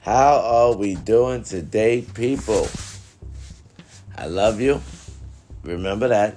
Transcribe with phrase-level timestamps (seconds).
[0.00, 2.68] How are we doing today, people?
[4.16, 4.80] I love you.
[5.64, 6.36] Remember that.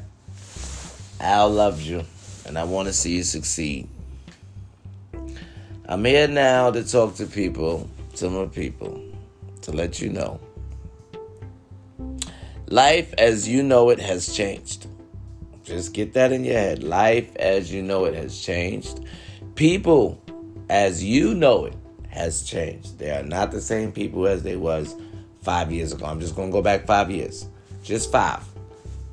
[1.20, 2.04] Al loves you,
[2.48, 3.88] and I want to see you succeed.
[5.86, 9.00] I'm here now to talk to people, to my people,
[9.62, 10.40] to let you know.
[12.68, 14.88] Life as you know it has changed.
[15.64, 16.82] Just get that in your head.
[16.82, 19.06] Life as you know it has changed.
[19.54, 20.20] People
[20.68, 21.76] as you know it
[22.12, 23.00] has changed.
[23.00, 24.96] They are not the same people as they was
[25.42, 26.06] five years ago.
[26.06, 27.48] I'm just to go back five years.
[27.84, 28.44] Just five.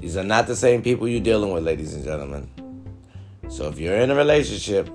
[0.00, 2.48] These are not the same people you're dealing with, ladies and gentlemen.
[3.48, 4.90] So if you're in a relationship,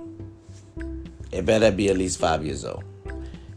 [1.31, 2.83] it better be at least five years old.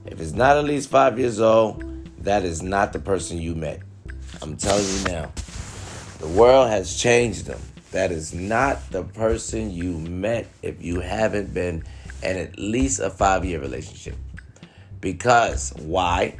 [0.07, 1.85] If it's not at least five years old,
[2.25, 3.81] that is not the person you met.
[4.43, 5.33] I'm telling you now.
[6.19, 7.61] The world has changed them.
[7.93, 11.85] That is not the person you met if you haven't been
[12.23, 14.17] in at least a five year relationship.
[15.07, 16.37] Because, why?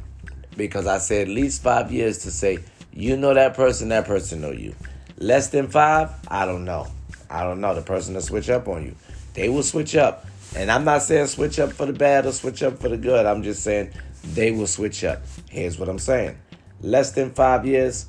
[0.57, 2.59] Because I say at least five years to say,
[2.91, 4.75] you know that person, that person know you.
[5.19, 6.87] Less than five, I don't know.
[7.29, 7.73] I don't know.
[7.73, 8.93] The person will switch up on you.
[9.35, 10.25] They will switch up.
[10.53, 13.25] And I'm not saying switch up for the bad or switch up for the good.
[13.25, 13.93] I'm just saying
[14.33, 15.21] they will switch up.
[15.49, 16.37] Here's what I'm saying.
[16.81, 18.07] Less than five years,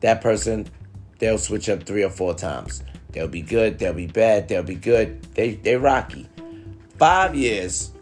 [0.00, 0.66] that person,
[1.20, 2.82] they'll switch up three or four times.
[3.12, 5.22] They'll be good, they'll be bad, they'll be good.
[5.34, 6.28] They they rocky.
[6.98, 7.92] Five years,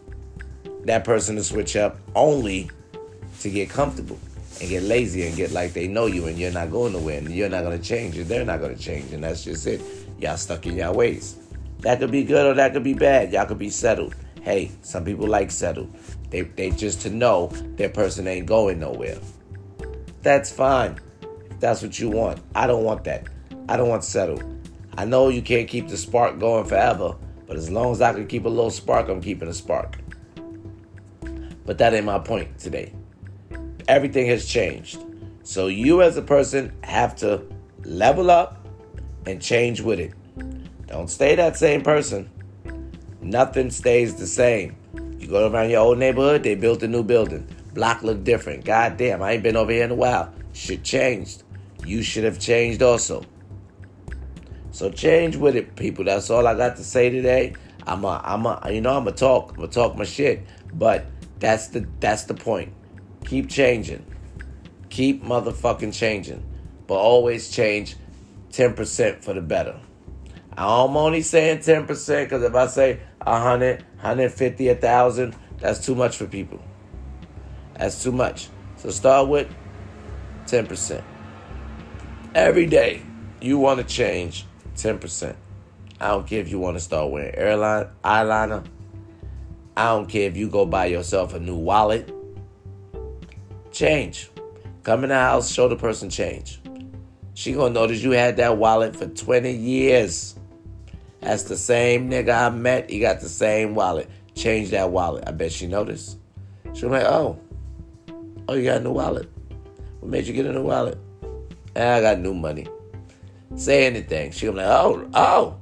[0.87, 2.69] that person to switch up only
[3.41, 4.17] to get comfortable
[4.59, 7.29] and get lazy and get like they know you and you're not going to win.
[7.31, 9.11] You're not going to change and they're not going to change.
[9.13, 9.81] And that's just it.
[10.19, 11.37] Y'all stuck in y'all ways.
[11.81, 13.31] That could be good or that could be bad.
[13.31, 14.15] Y'all could be settled.
[14.41, 15.93] Hey, some people like settled.
[16.29, 19.19] They, they just to know their person ain't going nowhere.
[20.21, 20.99] That's fine.
[21.59, 22.39] That's what you want.
[22.55, 23.25] I don't want that.
[23.69, 24.43] I don't want settled.
[24.97, 27.15] I know you can't keep the spark going forever,
[27.45, 29.97] but as long as I can keep a little spark, I'm keeping a spark.
[31.67, 32.93] But that ain't my point today.
[33.87, 35.03] Everything has changed.
[35.43, 37.43] So you as a person have to
[37.83, 38.65] level up
[39.25, 40.13] and change with it.
[40.87, 42.29] Don't stay that same person.
[43.21, 44.77] Nothing stays the same.
[45.19, 47.45] You go around your old neighborhood, they built a new building.
[47.73, 48.63] Block look different.
[48.63, 50.33] God damn, I ain't been over here in a while.
[50.53, 51.43] Shit changed.
[51.85, 53.25] You should have changed also.
[54.71, 56.05] So change with it, people.
[56.05, 57.55] That's all I got to say today.
[57.85, 60.45] I'm a, I'm a, you know, I'm a talk, I'm a talk my shit.
[60.73, 61.05] But
[61.39, 62.73] that's the that's the point.
[63.25, 64.05] Keep changing.
[64.89, 66.43] Keep motherfucking changing.
[66.87, 67.97] But always change
[68.51, 69.79] 10% for the better.
[70.57, 71.87] I'm only saying 10%
[72.23, 76.59] because if I say 100, 150, 1,000, that's too much for people.
[77.77, 78.47] That's too much.
[78.77, 79.53] So start with
[80.45, 81.03] 10%.
[82.33, 83.01] Every day
[83.41, 84.45] you want to change
[84.75, 85.35] 10%.
[85.99, 88.65] I don't care if you want to start wearing airline eyeliner.
[89.77, 92.11] I don't care if you go buy yourself a new wallet.
[93.71, 94.31] Change.
[94.81, 96.59] Come in the house, show the person change.
[97.35, 100.33] She gonna notice you had that wallet for 20 years.
[101.21, 102.89] That's the same nigga I met.
[102.89, 104.09] He got the same wallet.
[104.33, 105.25] Change that wallet.
[105.27, 106.17] I bet she noticed.
[106.73, 107.39] She was like, oh,
[108.49, 109.29] oh, you got a new wallet.
[109.99, 110.97] What made you get a new wallet?
[111.75, 112.65] Eh, I got new money.
[113.55, 114.31] Say anything.
[114.31, 115.57] She was like, oh, oh,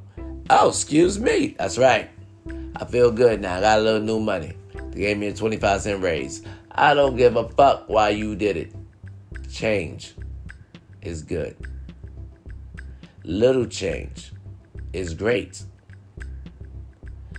[0.49, 1.57] oh, excuse me.
[1.59, 2.09] That's right.
[2.77, 3.57] I feel good now.
[3.57, 4.57] I got a little new money.
[4.91, 6.43] They gave me a 25 cent raise.
[6.71, 8.73] I don't give a fuck why you did it.
[9.49, 10.15] Change
[11.01, 11.55] is good.
[13.23, 14.33] Little change
[14.91, 15.63] is great.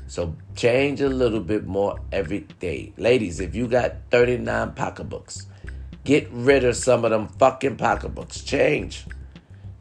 [0.06, 2.94] So change a little bit more every day.
[2.96, 5.46] Ladies, if you got 39 pocketbooks,
[6.04, 8.42] get rid of some of them fucking pocketbooks.
[8.42, 9.04] Change.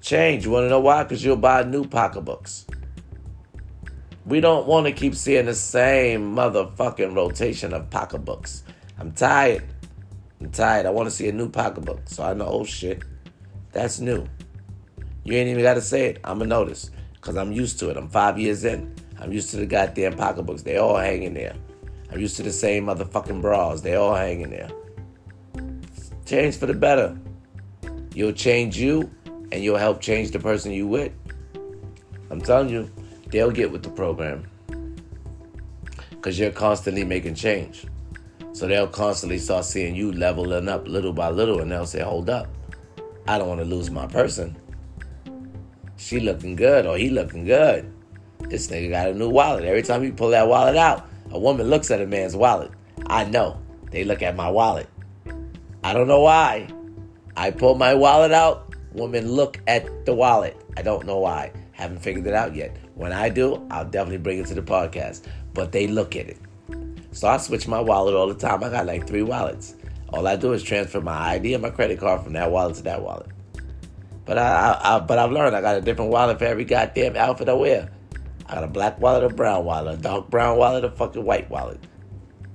[0.02, 0.46] Change.
[0.46, 1.04] You want to know why?
[1.04, 2.66] Because you'll buy new pocketbooks.
[4.25, 8.63] We don't want to keep seeing the same motherfucking rotation of pocketbooks.
[8.97, 9.63] I'm tired.
[10.41, 10.88] I'm tired.
[10.88, 12.02] I want to see a new pocketbook.
[12.06, 13.03] So I know, oh shit,
[13.72, 14.25] that's new.
[15.24, 16.22] You ain't even got to say it.
[16.24, 17.97] I'm going to notice because I'm used to it.
[17.97, 18.96] I'm five years in.
[19.20, 20.64] I'm used to the goddamn pocketbooks.
[20.64, 21.55] They all hanging there.
[22.11, 23.82] I'm used to the same motherfucking bras.
[23.82, 24.70] They all hanging there.
[26.26, 27.16] Change for the better.
[28.16, 29.11] You'll change you
[29.52, 31.11] and you'll help change the person you with.
[32.32, 32.91] I'm telling you
[33.35, 34.47] they'll get with the program
[36.09, 37.85] because you're constantly making change.
[38.53, 42.29] So they'll constantly start seeing you leveling up little by little, and they'll say, "Hold
[42.29, 42.47] up,
[43.28, 44.55] I don't want to lose my person.
[45.97, 47.91] She looking good, or he looking good.
[48.47, 49.66] This nigga got a new wallet.
[49.66, 52.72] Every time you pull that wallet out, a woman looks at a man's wallet.
[53.08, 53.59] I know
[53.91, 54.88] they look at my wallet.
[55.84, 56.70] I don't know why.
[57.35, 60.55] I pull my wallet out, women look at the wallet.
[60.78, 61.52] I don't know why.
[61.73, 62.78] Haven't figured it out yet.
[62.96, 65.28] When I do, I'll definitely bring it to the podcast.
[65.53, 66.38] But they look at it.
[67.12, 68.64] So I switch my wallet all the time.
[68.64, 69.76] I got like three wallets.
[70.09, 72.84] All I do is transfer my ID and my credit card from that wallet to
[72.84, 73.28] that wallet.
[74.26, 77.16] But I, I, I but I've learned I got a different wallet for every goddamn
[77.16, 77.92] outfit I wear.
[78.47, 81.50] I got a black wallet, a brown wallet, a dark brown wallet, a fucking white
[81.50, 81.80] wallet.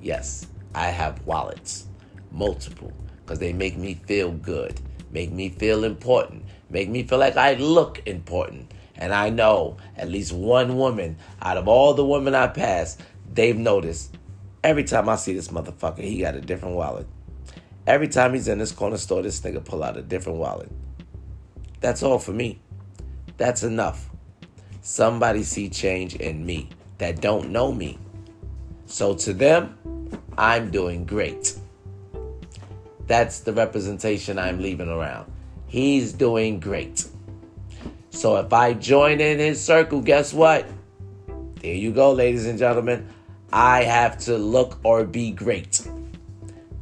[0.00, 1.86] Yes, I have wallets,
[2.30, 7.36] multiple, because they make me feel good, make me feel important, make me feel like
[7.36, 8.72] I look important.
[9.00, 12.98] And I know at least one woman out of all the women I pass,
[13.32, 14.16] they've noticed
[14.62, 17.06] every time I see this motherfucker, he got a different wallet.
[17.86, 20.70] Every time he's in this corner store, this nigga pull out a different wallet.
[21.80, 22.60] That's all for me.
[23.38, 24.10] That's enough.
[24.82, 26.68] Somebody see change in me
[26.98, 27.98] that don't know me.
[28.84, 29.78] So to them,
[30.36, 31.56] I'm doing great.
[33.06, 35.32] That's the representation I'm leaving around.
[35.66, 37.06] He's doing great.
[38.10, 40.66] So if I join in his circle, guess what?
[41.62, 43.08] There you go, ladies and gentlemen.
[43.52, 45.86] I have to look or be great.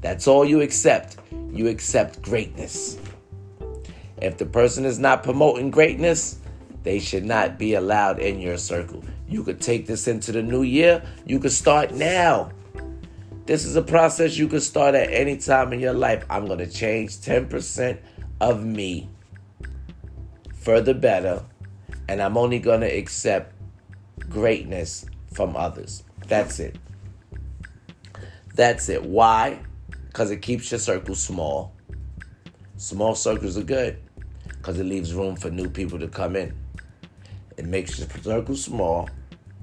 [0.00, 1.16] That's all you accept.
[1.52, 2.98] You accept greatness.
[4.20, 6.38] If the person is not promoting greatness,
[6.82, 9.04] they should not be allowed in your circle.
[9.28, 11.02] You could take this into the new year.
[11.26, 12.50] You could start now.
[13.46, 16.24] This is a process you could start at any time in your life.
[16.28, 17.98] I'm going to change 10%
[18.40, 19.08] of me
[20.68, 21.42] for the better,
[22.10, 23.54] and I'm only going to accept
[24.28, 26.02] greatness from others.
[26.26, 26.76] That's it.
[28.54, 29.02] That's it.
[29.02, 29.60] Why?
[30.08, 31.72] Because it keeps your circle small.
[32.76, 33.98] Small circles are good
[34.44, 36.54] because it leaves room for new people to come in.
[37.56, 39.08] It makes your circle small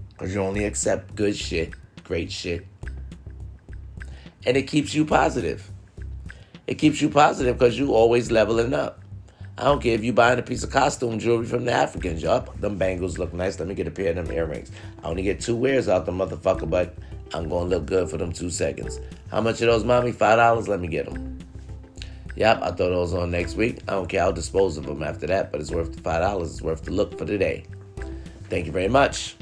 [0.10, 2.66] because you only accept good shit, great shit.
[4.44, 5.70] And it keeps you positive.
[6.66, 9.05] It keeps you positive because you always leveling up.
[9.58, 12.22] I don't care if you buying a piece of costume jewelry from the Africans.
[12.22, 13.58] Yup, them bangles look nice.
[13.58, 14.70] Let me get a pair of them earrings.
[15.02, 16.94] I only get two wears out the motherfucker, but
[17.34, 19.00] I'm gonna look good for them two seconds.
[19.32, 20.12] How much are those, mommy?
[20.12, 20.68] Five dollars.
[20.68, 21.40] Let me get them.
[22.36, 23.80] Yep, I throw those on next week.
[23.88, 24.24] I don't care.
[24.24, 26.52] I'll dispose of them after that, but it's worth the five dollars.
[26.52, 27.66] It's worth the look for today.
[28.50, 29.38] Thank you very much.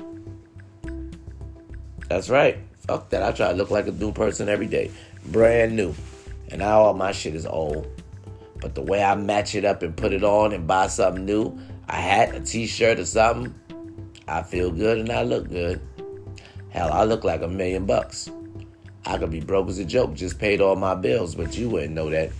[2.08, 2.60] That's right.
[2.86, 3.24] Fuck that.
[3.24, 4.92] I try to look like a new person every day.
[5.26, 5.96] Brand new.
[6.50, 7.88] And now all my shit is old.
[8.64, 11.60] But the way I match it up and put it on and buy something new,
[11.90, 13.54] a hat, a t-shirt or something,
[14.26, 15.82] I feel good and I look good.
[16.70, 18.32] Hell, I look like a million bucks.
[19.06, 21.94] I could be broke as a joke, just paid all my bills, but you wouldn't
[21.94, 22.32] know that.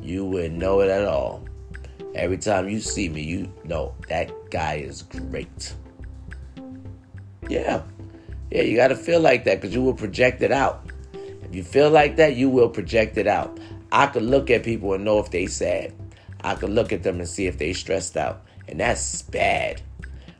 [0.00, 1.44] You wouldn't know it at all.
[2.14, 5.74] Every time you see me, you know that guy is great.
[7.48, 7.82] Yeah.
[8.52, 10.88] Yeah, you got to feel like that because you will project it out.
[11.42, 13.58] If you feel like that, you will project it out.
[13.92, 15.94] I could look at people and know if they sad.
[16.42, 18.42] I could look at them and see if they stressed out.
[18.68, 19.82] And that's bad.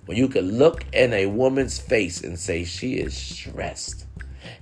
[0.07, 4.07] When you could look in a woman's face and say she is stressed.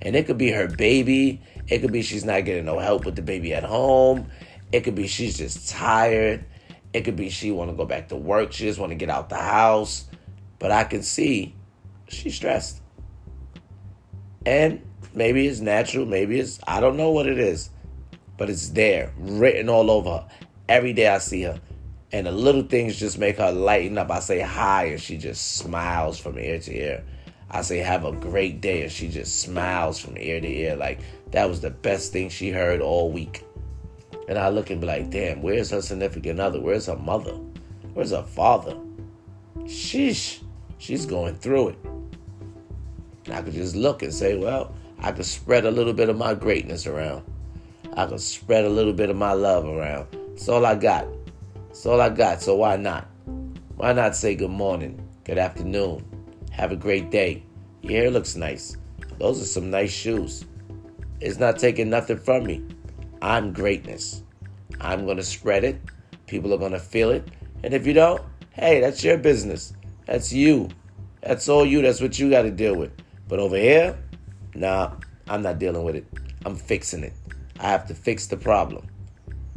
[0.01, 1.41] And it could be her baby.
[1.67, 4.29] It could be she's not getting no help with the baby at home.
[4.71, 6.45] It could be she's just tired.
[6.93, 8.51] It could be she want to go back to work.
[8.51, 10.05] She just want to get out the house.
[10.57, 11.55] But I can see
[12.07, 12.81] she's stressed.
[14.45, 14.81] And
[15.13, 17.69] maybe it's natural, maybe it's I don't know what it is.
[18.39, 20.27] But it's there, written all over her.
[20.69, 21.59] Every day I see her.
[22.13, 24.09] And the little things just make her lighten up.
[24.09, 27.03] I say hi and she just smiles from ear to ear.
[27.51, 31.01] I say have a great day and she just smiles from ear to ear like
[31.31, 33.43] that was the best thing she heard all week.
[34.29, 36.61] And I look and be like, damn, where's her significant other?
[36.61, 37.33] Where's her mother?
[37.93, 38.77] Where's her father?
[39.63, 40.41] Sheesh,
[40.77, 41.79] she's going through it.
[43.25, 46.17] And I could just look and say, well, I could spread a little bit of
[46.17, 47.25] my greatness around.
[47.95, 50.07] I can spread a little bit of my love around.
[50.29, 51.05] That's all I got.
[51.67, 52.41] That's all I got.
[52.41, 53.07] So why not?
[53.75, 56.05] Why not say good morning, good afternoon,
[56.51, 57.43] have a great day?
[57.81, 58.75] Your hair looks nice.
[59.19, 60.45] Those are some nice shoes.
[61.21, 62.63] It's not taking nothing from me.
[63.21, 64.23] I'm greatness.
[64.81, 65.81] I'm going to spread it.
[66.27, 67.27] People are going to feel it.
[67.63, 69.73] And if you don't, hey, that's your business.
[70.05, 70.69] That's you.
[71.21, 71.81] That's all you.
[71.81, 72.91] That's what you got to deal with.
[73.27, 73.97] But over here,
[74.55, 74.93] nah,
[75.27, 76.05] I'm not dealing with it.
[76.45, 77.13] I'm fixing it.
[77.59, 78.87] I have to fix the problem.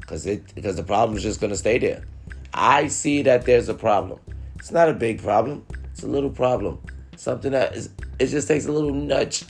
[0.07, 2.05] Cause it because the problem is just gonna stay there.
[2.53, 4.21] I see that there's a problem.
[4.57, 5.65] It's not a big problem.
[5.93, 6.81] It's a little problem.
[7.17, 9.45] Something that is it just takes a little nudge.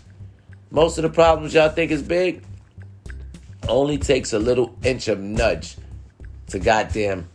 [0.70, 2.44] Most of the problems y'all think is big,
[3.68, 5.76] only takes a little inch of nudge
[6.48, 7.28] to goddamn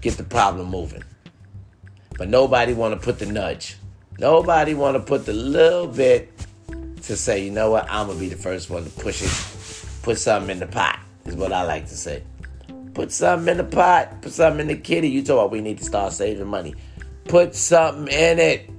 [0.00, 1.04] get the problem moving.
[2.18, 3.76] But nobody want to put the nudge.
[4.18, 6.30] Nobody want to put the little bit
[7.02, 9.51] to say, you know what, I'm gonna be the first one to push it,
[10.02, 11.00] put something in the pot.
[11.24, 12.24] Is what I like to say.
[12.94, 14.20] Put something in the pot.
[14.22, 15.08] Put something in the kitty.
[15.08, 16.74] You talk about we need to start saving money.
[17.24, 18.70] Put something in it.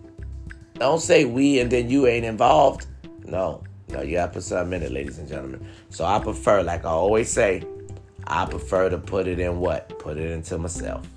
[0.75, 2.87] Don't say we and then you ain't involved.
[3.25, 5.65] No, No, you gotta put something in it, ladies and gentlemen.
[5.89, 7.63] So I prefer, like I always say,
[8.27, 9.97] I prefer to put it in what?
[9.99, 11.07] Put it into myself.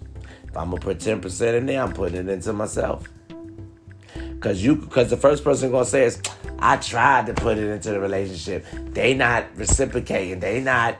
[0.44, 3.08] If I'm gonna put 10% in there, I'm putting it into myself.
[4.40, 6.20] Cause you cause the first person gonna say is,
[6.58, 8.66] I tried to put it into the relationship.
[8.92, 10.96] They not reciprocating, they not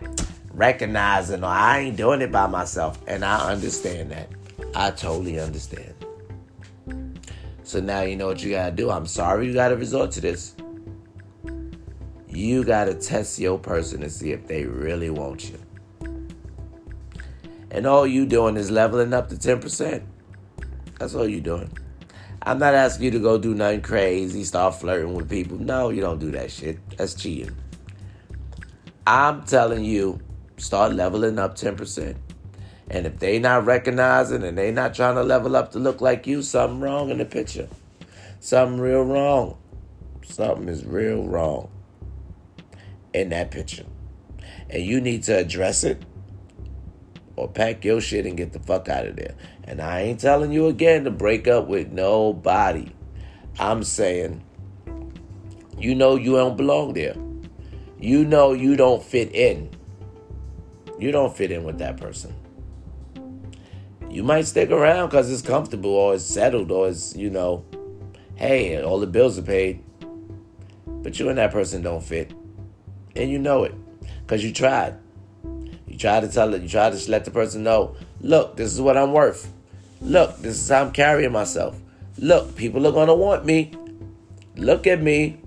[0.53, 2.99] recognizing, or I ain't doing it by myself.
[3.07, 4.29] And I understand that.
[4.75, 5.95] I totally understand.
[7.63, 8.91] So now you know what you gotta do.
[8.91, 10.55] I'm sorry you gotta resort to this.
[12.29, 15.59] You gotta test your person to see if they really want you.
[17.71, 20.03] And all you doing is leveling up to 10%.
[20.99, 21.71] That's all you doing.
[22.47, 25.59] I'm not asking you to go do nothing crazy, start flirting with people.
[25.59, 26.79] No, you don't do that shit.
[26.97, 27.57] That's cheating.
[29.05, 30.21] I'm telling you,
[30.57, 32.15] start leveling up 10%.
[32.89, 36.29] And if they not recognizing and they not trying to level up to look like
[36.29, 37.69] you, something wrong in the picture.
[38.39, 39.59] Something real wrong.
[40.25, 41.69] Something is real wrong
[43.13, 43.87] in that picture.
[44.71, 46.01] And you need to address it
[47.35, 49.35] or pack your shit and get the fuck out of there.
[49.67, 52.89] And I ain't telling you again to break up with nobody.
[53.59, 54.45] I'm saying,
[55.79, 57.17] you know you don't belong there.
[57.99, 59.71] You know you don't fit in.
[60.99, 62.35] You don't fit in with that person.
[64.09, 67.65] You might stick around because it's comfortable or it's settled or it's, you know,
[68.37, 69.83] hey, all the bills are paid.
[70.87, 72.33] But you and that person don't fit.
[73.15, 73.75] And you know it
[74.21, 74.99] because you tried.
[75.87, 78.81] You tried to tell it, you tried to let the person know, look, this is
[78.81, 79.53] what I'm worth.
[80.01, 81.81] Look, this is how I'm carrying myself.
[82.19, 83.73] Look, people are going to want me.
[84.57, 85.41] Look at me.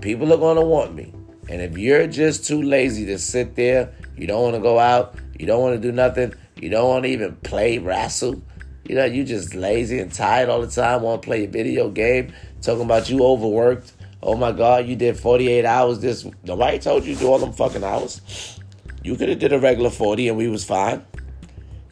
[0.00, 1.12] People are going to want me.
[1.48, 5.16] And if you're just too lazy to sit there, you don't want to go out,
[5.38, 8.42] you don't want to do nothing, you don't want to even play wrestle,
[8.84, 11.88] you know, you just lazy and tired all the time, want to play a video
[11.88, 12.32] game,
[12.62, 13.92] talking about you overworked.
[14.22, 16.26] Oh my God, you did 48 hours this.
[16.42, 18.58] Nobody told you to do all them fucking hours.
[19.04, 21.04] You could have did a regular 40 and we was fine.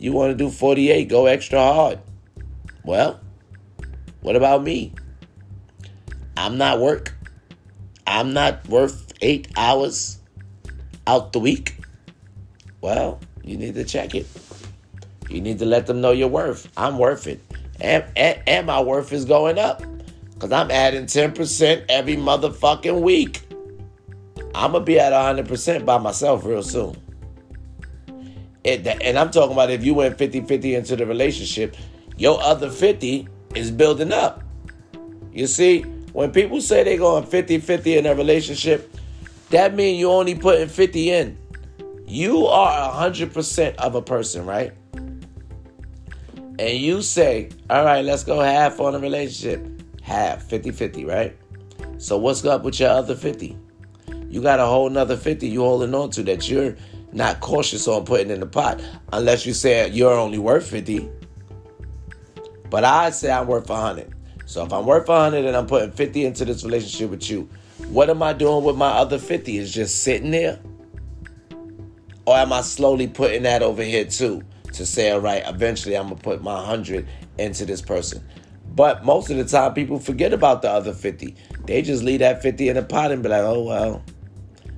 [0.05, 1.99] You want to do 48, go extra hard.
[2.85, 3.21] Well,
[4.21, 4.93] what about me?
[6.37, 7.15] I'm not work.
[8.07, 10.19] I'm not worth eight hours
[11.07, 11.79] out the week.
[12.83, 14.27] Well, you need to check it.
[15.31, 16.71] You need to let them know your worth.
[16.77, 17.41] I'm worth it.
[17.81, 19.83] And, and, and my worth is going up.
[20.35, 23.41] Because I'm adding 10% every motherfucking week.
[24.55, 26.95] I'm going to be at 100% by myself real soon.
[28.65, 31.77] And I'm talking about if you went 50 50 into the relationship,
[32.17, 34.43] your other 50 is building up.
[35.33, 38.95] You see, when people say they're going 50 50 in a relationship,
[39.51, 41.39] that means you're only putting 50 in.
[42.07, 44.73] You are 100% of a person, right?
[46.59, 49.67] And you say, all right, let's go half on a relationship.
[50.03, 51.37] Half, 50 50, right?
[51.99, 53.59] So what's up with your other 50?
[54.29, 56.77] You got a whole nother 50 you holding on to that you're
[57.15, 61.09] not cautious on putting in the pot unless you say you're only worth 50.
[62.69, 64.13] But I say I'm worth 100.
[64.47, 67.49] So if I'm worth 100 and I'm putting 50 into this relationship with you,
[67.89, 69.59] what am I doing with my other 50?
[69.59, 70.61] Is just sitting there?
[72.27, 74.43] Or am I slowly putting that over here too
[74.73, 77.07] to say, all right, eventually I'm going to put my 100
[77.39, 78.27] into this person?
[78.75, 81.37] But most of the time, people forget about the other 50.
[81.67, 84.03] They just leave that 50 in the pot and be like, oh, well.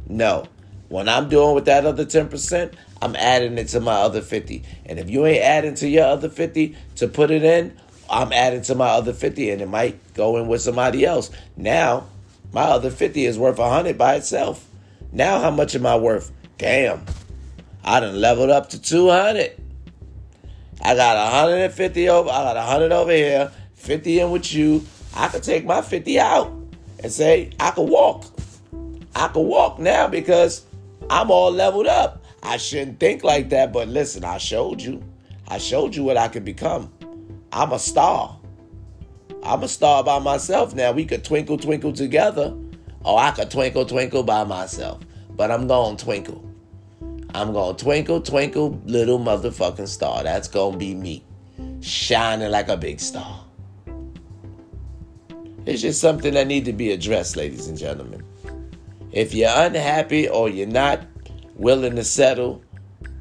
[0.09, 0.47] No.
[0.89, 4.63] When I'm doing with that other 10%, I'm adding it to my other 50.
[4.87, 7.77] And if you ain't adding to your other 50 to put it in,
[8.09, 11.31] I'm adding to my other 50 and it might go in with somebody else.
[11.57, 12.07] Now,
[12.53, 14.67] my other 50 is worth 100 by itself.
[15.13, 16.31] Now, how much am I worth?
[16.59, 17.05] Damn.
[17.85, 19.53] I done leveled up to 200.
[20.83, 24.85] I got 150 over, I got 100 over here, 50 in with you.
[25.15, 26.53] I could take my 50 out
[27.03, 28.27] and say, I could walk.
[29.15, 30.66] I could walk now because
[31.11, 32.25] I'm all leveled up.
[32.43, 35.03] I shouldn't think like that, but listen, I showed you.
[35.49, 36.93] I showed you what I could become.
[37.53, 38.39] I'm a star.
[39.43, 40.93] I'm a star by myself now.
[40.93, 42.57] We could twinkle, twinkle together,
[43.05, 45.01] or I could twinkle, twinkle by myself.
[45.31, 46.45] But I'm going to twinkle.
[47.35, 50.25] I'm going to twinkle, twinkle, little motherfucking star.
[50.25, 51.25] That's going to be me.
[51.81, 53.45] Shining like a big star.
[55.67, 58.23] It's just something that need to be addressed, ladies and gentlemen.
[59.17, 61.01] If you're unhappy or you're not
[61.55, 62.63] willing to settle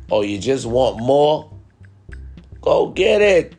[0.09, 1.49] or you just want more,
[2.59, 3.55] go get it.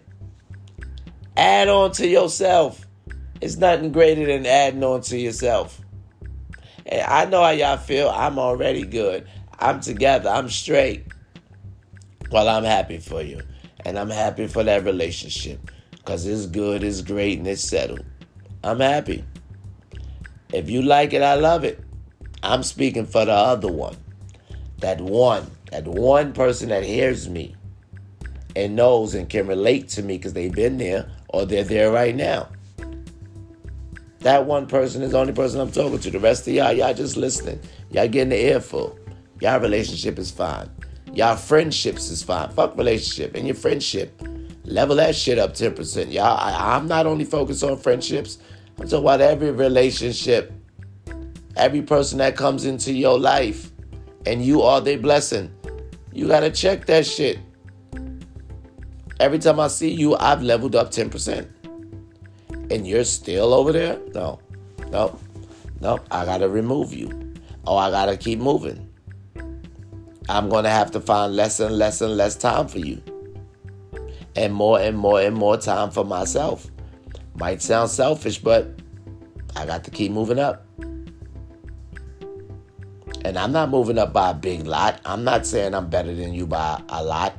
[1.34, 2.86] Add on to yourself.
[3.40, 5.80] It's nothing greater than adding on to yourself.
[6.84, 8.10] And I know how y'all feel.
[8.10, 9.26] I'm already good.
[9.58, 10.28] I'm together.
[10.28, 11.06] I'm straight.
[12.30, 13.40] Well, I'm happy for you.
[13.86, 15.70] And I'm happy for that relationship.
[15.92, 18.04] Because it's good, it's great, and it's settled.
[18.62, 19.24] I'm happy.
[20.52, 21.82] If you like it, I love it.
[22.42, 23.96] I'm speaking for the other one.
[24.78, 27.54] That one, that one person that hears me
[28.54, 32.14] and knows and can relate to me because they've been there or they're there right
[32.14, 32.48] now.
[34.20, 36.10] That one person is the only person I'm talking to.
[36.10, 37.60] The rest of y'all, y'all just listening.
[37.90, 38.98] Y'all getting the earful.
[39.40, 40.68] Y'all relationship is fine.
[41.12, 42.48] Y'all friendships is fine.
[42.50, 44.20] Fuck relationship and your friendship.
[44.64, 46.12] Level that shit up 10%.
[46.12, 48.38] Y'all, I, I'm not only focused on friendships.
[48.78, 50.52] I'm talking about every relationship,
[51.56, 53.72] every person that comes into your life,
[54.24, 55.50] and you are their blessing.
[56.12, 57.38] You gotta check that shit.
[59.18, 61.48] Every time I see you, I've leveled up 10%.
[62.70, 63.98] And you're still over there?
[64.14, 64.40] No.
[64.90, 65.18] No.
[65.80, 66.00] No.
[66.10, 67.34] I gotta remove you.
[67.66, 68.88] Oh, I gotta keep moving.
[70.28, 73.02] I'm gonna have to find less and less and less time for you.
[74.34, 76.70] And more and more and more time for myself.
[77.36, 78.80] Might sound selfish, but
[79.54, 80.66] I got to keep moving up.
[83.26, 85.00] And I'm not moving up by a big lot.
[85.04, 87.34] I'm not saying I'm better than you by a lot.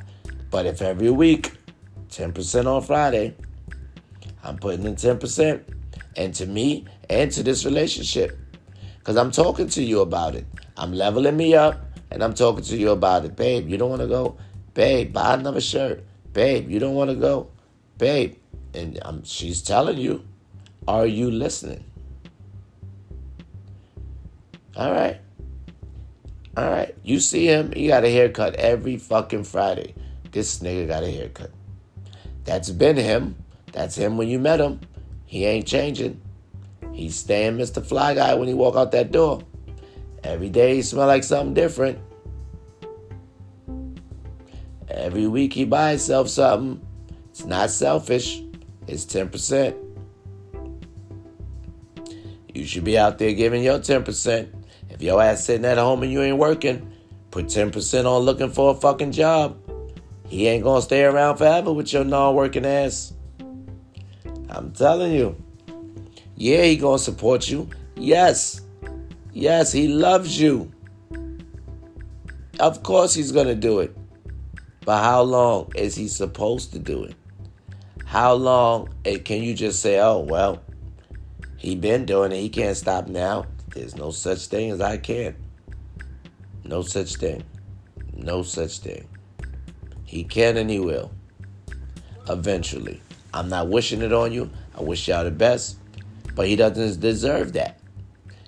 [0.51, 1.53] But if every week,
[2.09, 3.33] 10% on Friday,
[4.43, 5.63] I'm putting in 10%,
[6.17, 8.37] and to me and to this relationship,
[8.99, 10.45] because I'm talking to you about it.
[10.75, 13.37] I'm leveling me up, and I'm talking to you about it.
[13.37, 14.35] Babe, you don't want to go?
[14.73, 16.03] Babe, buy another shirt.
[16.33, 17.49] Babe, you don't want to go?
[17.97, 18.35] Babe,
[18.73, 20.27] and um, she's telling you,
[20.85, 21.85] are you listening?
[24.75, 25.21] All right.
[26.57, 26.95] All right.
[27.03, 29.93] You see him, he got a haircut every fucking Friday.
[30.31, 31.51] This nigga got a haircut.
[32.45, 33.35] That's been him.
[33.73, 34.79] That's him when you met him.
[35.25, 36.19] He ain't changing.
[36.93, 37.85] He's staying Mr.
[37.85, 39.43] Fly Guy when he walk out that door.
[40.23, 41.99] Every day he smell like something different.
[44.89, 46.83] Every week he buy himself something.
[47.29, 48.41] It's not selfish.
[48.87, 49.75] It's 10%.
[52.51, 54.56] You should be out there giving your 10%.
[54.97, 56.91] If your ass sitting at home and you ain't working,
[57.29, 59.55] put 10% on looking for a fucking job.
[60.27, 63.13] He ain't gonna stay around forever with your non-working ass.
[64.49, 65.35] I'm telling you.
[66.35, 67.69] Yeah, he gonna support you.
[67.95, 68.61] Yes.
[69.33, 70.71] Yes, he loves you.
[72.59, 73.95] Of course he's gonna do it.
[74.83, 77.13] But how long is he supposed to do it?
[78.03, 80.63] How long eh, can you just say, oh, well,
[81.57, 82.39] he been doing it.
[82.39, 83.45] He can't stop now.
[83.77, 85.35] There's no such thing as I can.
[86.63, 87.43] No such thing.
[88.13, 89.07] No such thing.
[90.03, 91.11] He can and he will.
[92.27, 93.01] Eventually.
[93.33, 94.49] I'm not wishing it on you.
[94.75, 95.77] I wish y'all the best.
[96.35, 97.79] But he doesn't deserve that.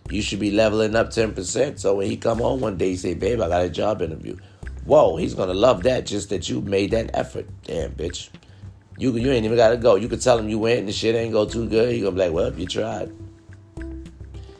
[0.10, 1.78] You should be leveling up 10%.
[1.78, 4.36] So when he come home one day, he say, babe, I got a job interview.
[4.86, 7.48] Whoa, he's gonna love that just that you made that effort.
[7.63, 8.30] Damn, bitch.
[8.98, 9.96] You you ain't even gotta go.
[9.96, 11.94] You could tell him you went and the shit ain't go too good.
[11.94, 13.12] He gonna be like, well, you tried.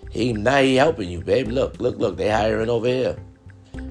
[0.10, 1.48] He now he helping you, babe.
[1.48, 2.18] Look, look, look.
[2.18, 3.18] They hiring over here,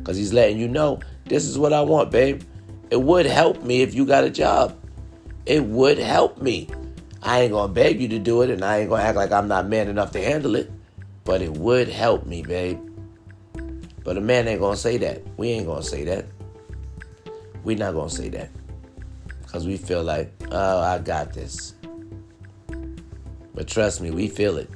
[0.04, 2.42] cause he's letting you know this is what I want, babe.
[2.90, 4.76] It would help me if you got a job.
[5.46, 6.68] It would help me.
[7.22, 9.48] I ain't gonna beg you to do it, and I ain't gonna act like I'm
[9.48, 10.70] not man enough to handle it.
[11.24, 12.80] But it would help me, babe.
[14.02, 15.22] But a man ain't gonna say that.
[15.36, 16.26] We ain't gonna say that.
[17.64, 18.50] We not gonna say that
[19.42, 21.74] because we feel like, oh, I got this.
[23.54, 24.70] But trust me, we feel it.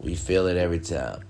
[0.00, 1.22] We feel it every time.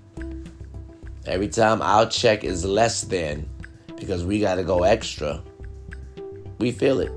[1.25, 3.49] Every time our check is less than
[3.97, 5.43] because we got to go extra,
[6.59, 7.11] we feel it.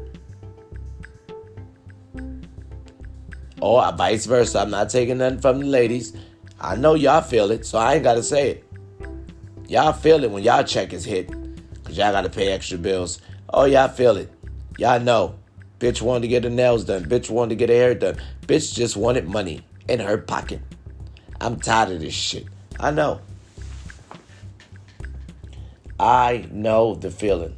[3.61, 4.61] Or vice versa.
[4.61, 6.17] I'm not taking nothing from the ladies.
[6.61, 8.65] I know y'all feel it, so I ain't got to say it.
[9.69, 11.31] Y'all feel it when y'all check is hit
[11.73, 13.21] because y'all got to pay extra bills.
[13.51, 14.33] Oh, y'all feel it.
[14.79, 15.37] Y'all know.
[15.79, 17.05] Bitch wanted to get her nails done.
[17.05, 18.17] Bitch wanted to get her hair done.
[18.43, 20.61] Bitch just wanted money in her pocket.
[21.42, 22.46] I'm tired of this shit.
[22.78, 23.20] I know.
[25.98, 27.55] I know the feeling.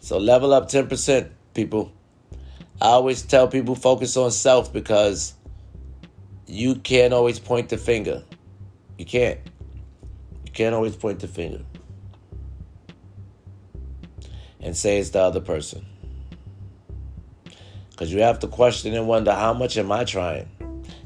[0.00, 1.90] So level up 10%, people.
[2.82, 5.32] I always tell people focus on self because
[6.46, 8.22] you can't always point the finger.
[8.98, 9.40] You can't.
[10.44, 11.64] You can't always point the finger
[14.60, 15.86] and say it's the other person.
[17.90, 20.50] Because you have to question and wonder how much am I trying?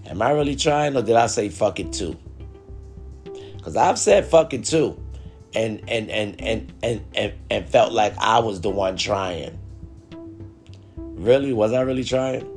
[0.06, 2.16] Am I really trying or did I say fuck it too?
[3.56, 5.02] Because I've said fuck it too
[5.54, 9.58] and and, and and and and and felt like I was the one trying.
[10.96, 11.52] Really?
[11.52, 12.48] Was I really trying?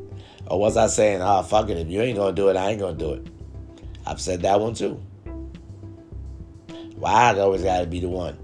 [0.48, 2.80] Or was I saying, oh fuck it, if you ain't gonna do it, I ain't
[2.80, 3.28] gonna do it?
[4.06, 5.02] I've said that one too.
[6.96, 8.38] Why I always gotta be the one?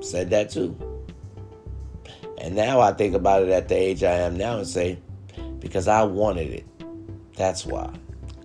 [0.00, 0.76] Said that too.
[2.38, 4.98] And now I think about it at the age I am now and say,
[5.60, 6.66] because I wanted it.
[7.36, 7.92] That's why.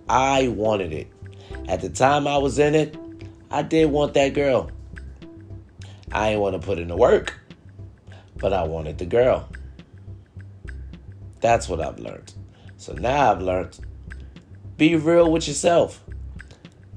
[0.08, 1.12] I wanted it.
[1.68, 2.96] At the time I was in it,
[3.50, 4.70] I did want that girl.
[6.12, 7.38] I didn't want to put in the work,
[8.36, 9.48] but I wanted the girl.
[11.40, 12.32] That's what I've learned.
[12.76, 13.78] So now I've learned
[14.78, 16.02] be real with yourself.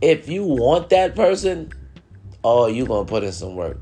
[0.01, 1.73] If you want that person,
[2.43, 3.79] oh, you're going to put in some work.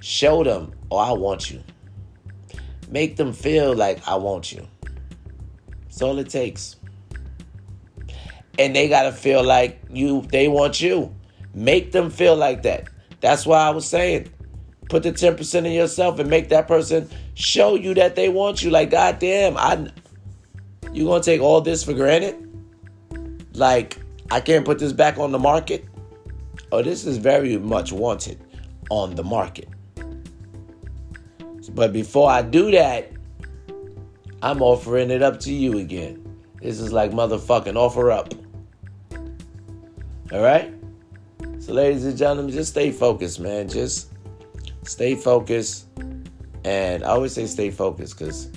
[0.00, 1.62] Show them, oh, I want you.
[2.88, 4.66] Make them feel like I want you.
[5.82, 6.76] That's all it takes.
[8.58, 11.14] And they got to feel like you they want you.
[11.54, 12.88] Make them feel like that.
[13.20, 14.30] That's why I was saying
[14.88, 18.70] put the 10% in yourself and make that person show you that they want you.
[18.70, 19.90] Like god damn i
[20.92, 22.36] you gonna take all this for granted?
[23.54, 23.98] Like
[24.30, 25.84] i can't put this back on the market?
[26.72, 28.38] Oh this is very much wanted
[28.90, 29.68] on the market.
[31.74, 33.10] But before i do that
[34.42, 36.22] i'm offering it up to you again.
[36.62, 38.45] This is like motherfucking OfferUp
[40.32, 40.72] all right
[41.58, 44.10] so ladies and gentlemen just stay focused man just
[44.88, 45.86] stay focused.
[46.64, 48.50] And I always say stay focused because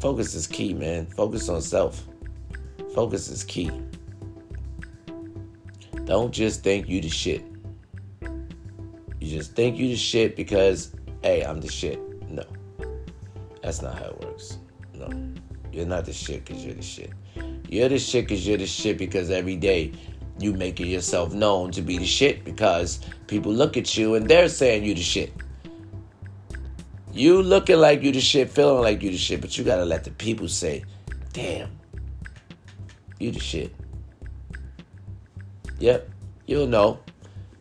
[0.00, 1.06] focus is key, man.
[1.06, 2.04] Focus on self.
[2.94, 3.70] Focus is key.
[6.04, 7.44] Don't just think you the shit.
[9.20, 12.00] You just think you the shit because, hey, I'm the shit.
[12.28, 12.44] No.
[13.62, 14.58] That's not how it works.
[14.94, 15.08] No.
[15.72, 17.12] You're not the shit because you're the shit.
[17.68, 19.92] You're the shit because you're the shit because every day
[20.38, 24.48] you making yourself known to be the shit because people look at you and they're
[24.48, 25.32] saying you the shit.
[27.12, 30.04] You looking like you the shit, feeling like you the shit, but you gotta let
[30.04, 30.84] the people say,
[31.32, 31.70] damn,
[33.18, 33.74] you the shit.
[35.80, 36.08] Yep,
[36.46, 37.00] you'll know.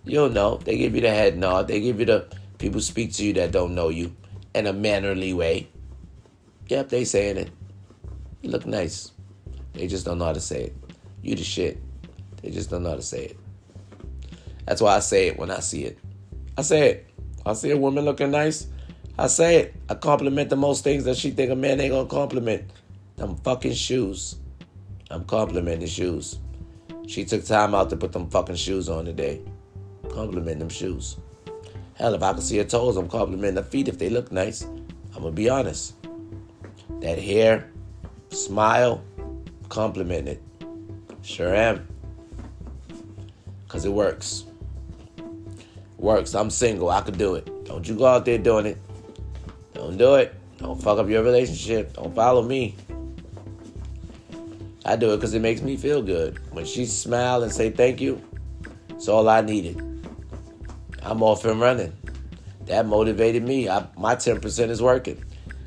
[0.04, 0.58] You'll know.
[0.58, 1.68] They give you the head nod.
[1.68, 4.16] They give you the people speak to you that don't know you
[4.54, 5.68] in a mannerly way.
[6.68, 7.50] Yep, they saying it.
[8.42, 9.12] You look nice.
[9.74, 10.76] They just don't know how to say it.
[11.22, 11.82] You the shit.
[12.48, 13.38] They just don't know how to say it.
[14.66, 16.00] That's why I say it when I see it.
[16.58, 17.10] I say it.
[17.46, 18.68] I see a woman looking nice.
[19.20, 19.76] I say it.
[19.90, 22.72] I compliment the most things that she think a man ain't gonna compliment.
[23.18, 24.38] Them fucking shoes.
[25.12, 26.40] I'm complimenting shoes.
[27.06, 29.42] She took time out to put them fucking shoes on today.
[30.10, 31.18] Compliment them shoes.
[31.96, 34.64] Hell, if I can see her toes, I'm complimenting her feet if they look nice.
[34.64, 35.96] I'm gonna be honest.
[37.02, 37.70] That hair,
[38.30, 39.04] smile,
[39.68, 40.42] compliment it.
[41.24, 41.86] Sure am.
[43.68, 44.46] Cause it works.
[45.98, 46.36] Works.
[46.36, 46.90] I'm single.
[46.90, 47.66] I could do it.
[47.66, 48.78] Don't you go out there doing it.
[49.74, 50.34] Don't do it.
[50.58, 51.94] Don't fuck up your relationship.
[51.94, 52.76] Don't follow me.
[54.86, 56.40] I do it because it makes me feel good.
[56.54, 58.22] When she smile and say thank you,
[58.90, 59.78] it's all I needed.
[61.02, 61.94] I'm off and running.
[62.66, 63.70] That motivated me.
[63.70, 65.24] I, my 10% is working.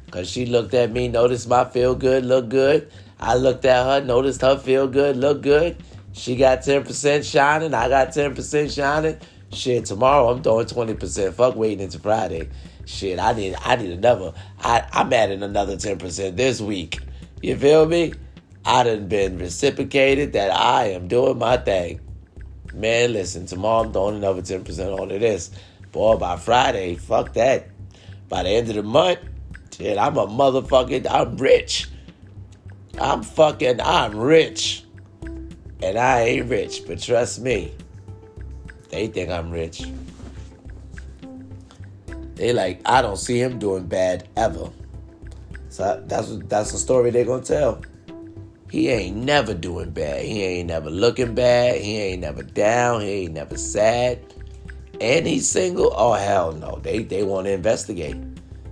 [0.07, 2.91] Because she looked at me, noticed my feel good, look good.
[3.21, 5.77] I looked at her, noticed her feel good, look good.
[6.13, 7.75] She got 10% shining.
[7.75, 9.19] I got 10% shining.
[9.53, 11.35] Shit, tomorrow I'm doing 20%.
[11.35, 12.49] Fuck waiting until Friday.
[12.85, 14.33] Shit, I need I need another.
[14.61, 16.99] I, I'm adding another 10% this week.
[17.43, 18.15] You feel me?
[18.65, 22.01] I done been reciprocated that I am doing my thing.
[22.75, 25.51] Man, listen, tomorrow I'm throwing another 10% onto this.
[25.93, 27.69] Boy, by Friday, fuck that.
[28.29, 29.19] By the end of the month,
[29.77, 31.89] shit, I'm a motherfucking, I'm rich.
[32.99, 34.85] I'm fucking, I'm rich.
[35.83, 37.73] And I ain't rich, but trust me,
[38.91, 39.85] they think I'm rich.
[42.35, 44.71] They like, I don't see him doing bad ever.
[45.69, 47.83] So that's that's the story they're gonna tell.
[48.71, 50.25] He ain't never doing bad.
[50.25, 51.81] He ain't never looking bad.
[51.81, 53.01] He ain't never down.
[53.01, 54.35] He ain't never sad.
[55.01, 55.93] And he's single.
[55.97, 56.79] Oh hell no.
[56.83, 58.17] They they want to investigate.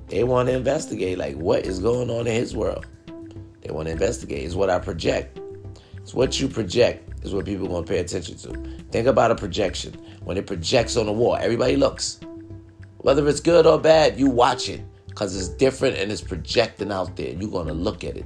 [0.08, 2.86] They want to investigate like what is going on in his world.
[3.62, 4.44] They want to investigate.
[4.44, 5.40] It's what I project.
[6.08, 8.54] It's what you project is what people are gonna pay attention to.
[8.90, 9.92] Think about a projection.
[10.24, 12.18] When it projects on the wall, everybody looks.
[12.96, 17.14] Whether it's good or bad, you watch it because it's different and it's projecting out
[17.16, 17.34] there.
[17.34, 18.24] You're going to look at it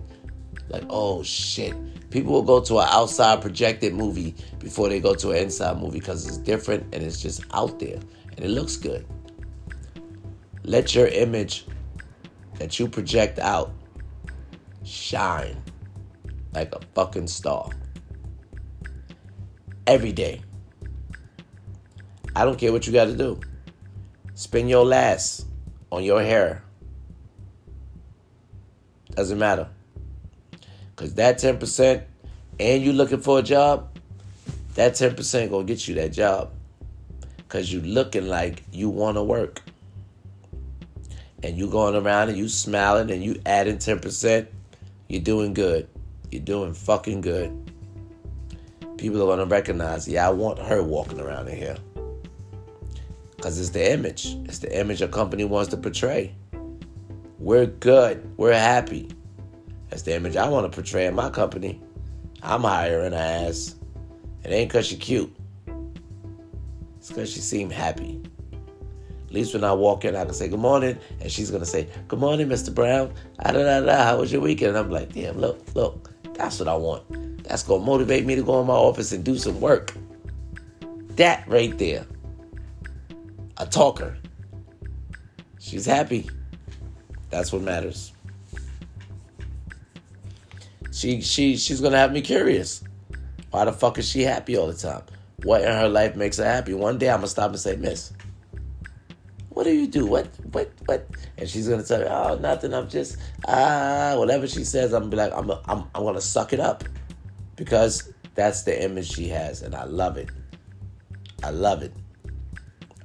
[0.69, 1.75] like, oh shit.
[2.11, 5.99] People will go to an outside projected movie before they go to an inside movie
[5.99, 7.99] because it's different and it's just out there
[8.37, 9.05] and it looks good.
[10.63, 11.67] Let your image
[12.61, 13.73] that you project out
[14.85, 15.61] shine
[16.53, 17.71] like a fucking star
[19.87, 20.43] every day.
[22.35, 23.41] I don't care what you got to do.
[24.35, 25.47] Spend your last
[25.91, 26.65] on your hair.
[29.11, 29.69] Doesn't matter.
[30.91, 32.03] Because that 10%
[32.59, 33.99] and you looking for a job,
[34.75, 36.53] that 10% gonna get you that job.
[37.37, 39.61] Because you looking like you want to work.
[41.43, 44.47] And you going around and you smiling and you adding 10%,
[45.09, 45.89] you're doing good.
[46.33, 47.53] You're doing fucking good.
[48.97, 51.77] people are to recognize, yeah, I want her walking around in here.
[53.37, 54.35] Because it's the image.
[54.47, 56.35] It's the image a company wants to portray.
[57.39, 58.33] We're good.
[58.39, 59.11] We're happy.
[59.91, 61.83] That's the image I want to portray in my company.
[62.43, 63.75] I'm hiring her ass.
[64.43, 65.37] It ain't because she cute.
[66.97, 68.23] It's because she seemed happy.
[69.27, 71.89] At least when I walk in, I can say good morning, and she's gonna say
[72.09, 72.75] good morning, Mr.
[72.75, 73.13] Brown.
[73.41, 74.05] Ah, da, da, da.
[74.05, 74.71] How was your weekend?
[74.71, 76.12] And I'm like, damn, look, look,
[76.43, 77.45] that's what I want.
[77.45, 79.95] That's gonna motivate me to go in my office and do some work.
[81.11, 82.05] That right there,
[83.59, 84.17] a talker.
[85.61, 86.29] She's happy.
[87.31, 88.13] That's what matters.
[90.91, 92.83] She she she's gonna have me curious.
[93.53, 95.03] Why the fuck is she happy all the time?
[95.45, 96.75] What in her life makes her happy?
[96.75, 98.13] One day I'm gonna stop and say, Miss,
[99.55, 100.07] what do you do?
[100.07, 101.07] What, what, what?
[101.39, 102.73] And she's gonna tell me, oh, nothing.
[102.75, 104.93] I'm just ah, whatever she says.
[104.93, 106.85] I'm be like, I'm, I'm, I'm gonna suck it up,
[107.57, 110.31] because that's the image she has, and I love it.
[111.45, 111.93] I love it.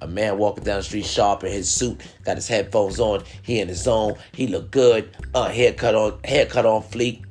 [0.01, 3.59] A man walking down the street sharp in his suit, got his headphones on, he
[3.59, 7.25] in his zone, he look good, uh, haircut on, haircut on fleek,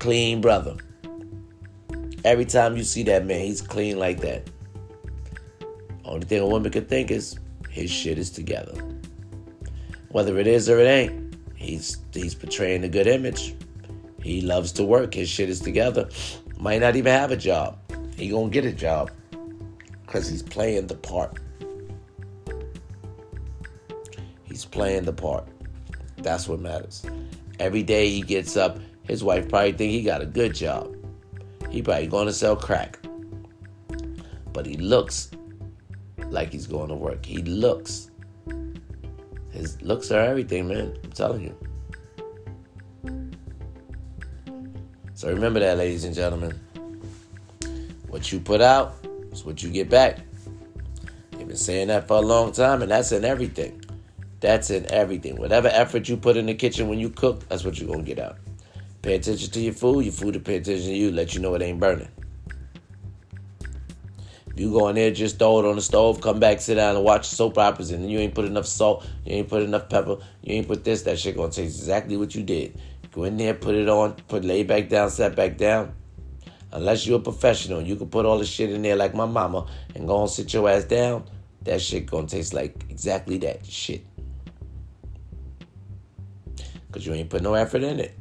[0.00, 0.76] clean brother.
[2.24, 4.50] Every time you see that man, he's clean like that.
[6.04, 7.38] Only thing a woman could think is,
[7.70, 8.74] his shit is together.
[10.10, 13.54] Whether it is or it ain't, he's he's portraying a good image.
[14.22, 15.14] He loves to work.
[15.14, 16.08] His shit is together.
[16.58, 17.78] Might not even have a job.
[18.16, 19.10] He gonna get a job
[20.04, 21.38] because he's playing the part.
[24.42, 25.46] He's playing the part.
[26.18, 27.06] That's what matters.
[27.60, 30.94] Every day he gets up, his wife probably think he got a good job.
[31.70, 32.98] He probably to sell crack.
[34.52, 35.30] But he looks
[36.30, 37.24] like he's going to work.
[37.24, 38.10] He looks.
[39.50, 40.96] His looks are everything, man.
[41.02, 41.56] I'm telling you.
[45.14, 46.58] So remember that, ladies and gentlemen.
[48.08, 48.94] What you put out
[49.32, 50.20] is what you get back.
[51.32, 53.84] They've been saying that for a long time, and that's in everything.
[54.40, 55.36] That's in everything.
[55.36, 58.14] Whatever effort you put in the kitchen when you cook, that's what you're going to
[58.14, 58.38] get out.
[59.02, 61.54] Pay attention to your food, your food will pay attention to you, let you know
[61.54, 62.08] it ain't burning.
[64.60, 67.02] You go in there, just throw it on the stove, come back, sit down and
[67.02, 70.52] watch soap operas, and you ain't put enough salt, you ain't put enough pepper, you
[70.52, 72.78] ain't put this, that shit gonna taste exactly what you did.
[73.10, 75.94] Go in there, put it on, put lay back down, set back down.
[76.72, 79.66] Unless you're a professional, you can put all the shit in there like my mama
[79.94, 81.24] and go and sit your ass down.
[81.62, 84.04] That shit gonna taste like exactly that shit.
[86.92, 88.14] Cause you ain't put no effort in it.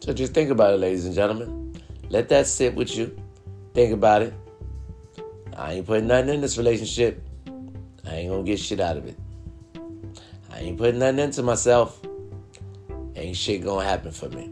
[0.00, 1.63] So just think about it, ladies and gentlemen.
[2.10, 3.16] Let that sit with you.
[3.72, 4.34] Think about it.
[5.56, 7.22] I ain't putting nothing in this relationship.
[8.06, 9.16] I ain't gonna get shit out of it.
[10.52, 12.00] I ain't putting nothing into myself.
[13.16, 14.50] Ain't shit gonna happen for me.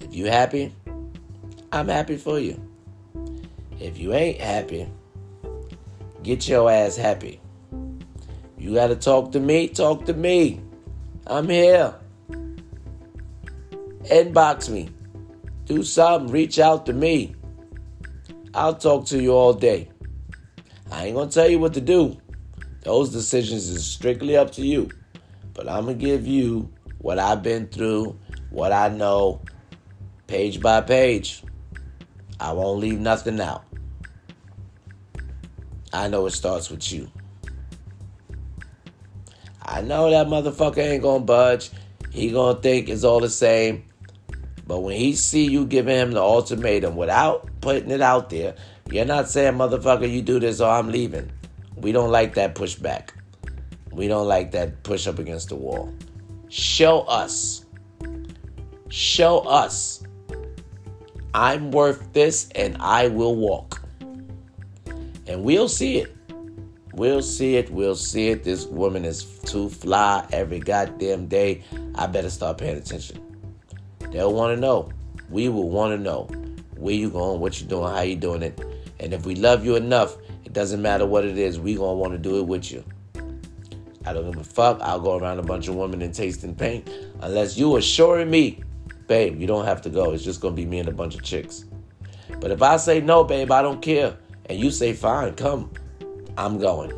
[0.00, 0.72] If you happy,
[1.72, 2.60] I'm happy for you.
[3.80, 4.86] If you ain't happy,
[6.22, 7.40] get your ass happy.
[8.56, 10.60] You gotta talk to me, talk to me.
[11.26, 11.94] I'm here.
[14.04, 14.93] Inbox me.
[15.66, 16.30] Do something.
[16.30, 17.34] Reach out to me.
[18.52, 19.90] I'll talk to you all day.
[20.90, 22.18] I ain't gonna tell you what to do.
[22.82, 24.90] Those decisions is strictly up to you.
[25.54, 28.18] But I'm gonna give you what I've been through,
[28.50, 29.40] what I know,
[30.26, 31.42] page by page.
[32.38, 33.64] I won't leave nothing out.
[35.92, 37.10] I know it starts with you.
[39.62, 41.70] I know that motherfucker ain't gonna budge.
[42.10, 43.84] He gonna think it's all the same.
[44.66, 48.54] But when he see you giving him the ultimatum without putting it out there,
[48.90, 51.30] you're not saying, motherfucker, you do this or I'm leaving.
[51.76, 53.10] We don't like that pushback.
[53.92, 55.92] We don't like that push up against the wall.
[56.48, 57.66] Show us.
[58.88, 60.02] Show us.
[61.34, 63.82] I'm worth this and I will walk.
[65.26, 66.14] And we'll see it.
[66.92, 67.70] We'll see it.
[67.70, 68.44] We'll see it.
[68.44, 71.64] This woman is too fly every goddamn day.
[71.96, 73.33] I better start paying attention.
[74.14, 74.92] They'll want to know.
[75.28, 76.28] We will want to know
[76.76, 78.60] where you going, what you doing, how you doing it.
[79.00, 82.12] And if we love you enough, it doesn't matter what it is, we gonna want
[82.12, 82.84] to do it with you.
[84.06, 84.80] I don't give a fuck.
[84.82, 86.88] I'll go around a bunch of women and taste tasting paint.
[87.22, 88.62] Unless you assuring me,
[89.08, 90.12] babe, you don't have to go.
[90.12, 91.64] It's just gonna be me and a bunch of chicks.
[92.38, 95.72] But if I say no, babe, I don't care, and you say fine, come,
[96.38, 96.92] I'm going.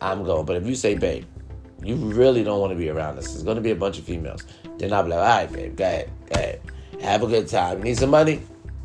[0.00, 0.46] I'm going.
[0.46, 1.26] But if you say, babe,
[1.84, 4.44] you really don't want to be around us, there's gonna be a bunch of females.
[4.82, 6.60] Then I'll be like, all right, babe, go ahead, go ahead.
[7.02, 7.78] Have a good time.
[7.78, 8.42] You need some money?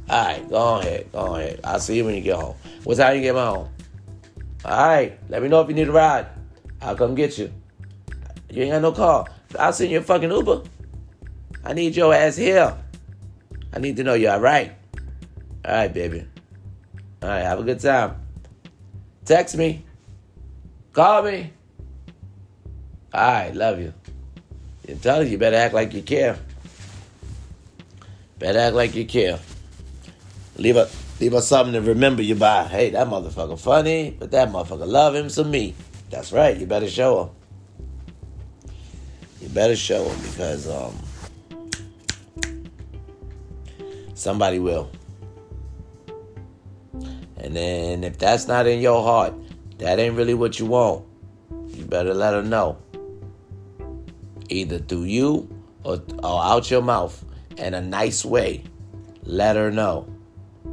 [0.07, 1.59] All right, go ahead, go ahead.
[1.63, 2.55] I'll see you when you get home.
[2.83, 3.67] What time you get home?
[4.63, 6.27] All right, let me know if you need a ride.
[6.83, 7.51] I'll come get you.
[8.51, 9.25] You ain't got no car.
[9.57, 10.61] I'll send you a fucking Uber.
[11.65, 12.77] I need your ass here.
[13.73, 14.73] I need to know you're all right.
[15.65, 16.27] All right, baby.
[17.23, 18.21] All right, have a good time.
[19.25, 19.83] Text me.
[20.93, 21.51] Call me.
[23.15, 23.95] All right, love you.
[24.87, 26.39] I'm telling you, you better act like you care.
[28.39, 29.39] Better act like you care.
[30.57, 30.87] Leave a
[31.19, 32.63] leave us something to remember you by.
[32.65, 35.75] Hey, that motherfucker funny, but that motherfucker love him some me.
[36.09, 36.55] That's right.
[36.55, 37.29] You better show him.
[39.41, 40.95] You better show him because um
[44.13, 44.89] somebody will.
[47.37, 49.33] And then if that's not in your heart,
[49.77, 51.05] that ain't really what you want.
[51.67, 52.77] You better let her know.
[54.49, 55.49] Either through you
[55.83, 57.23] or, or out your mouth
[57.57, 58.63] in a nice way.
[59.23, 60.07] Let her know.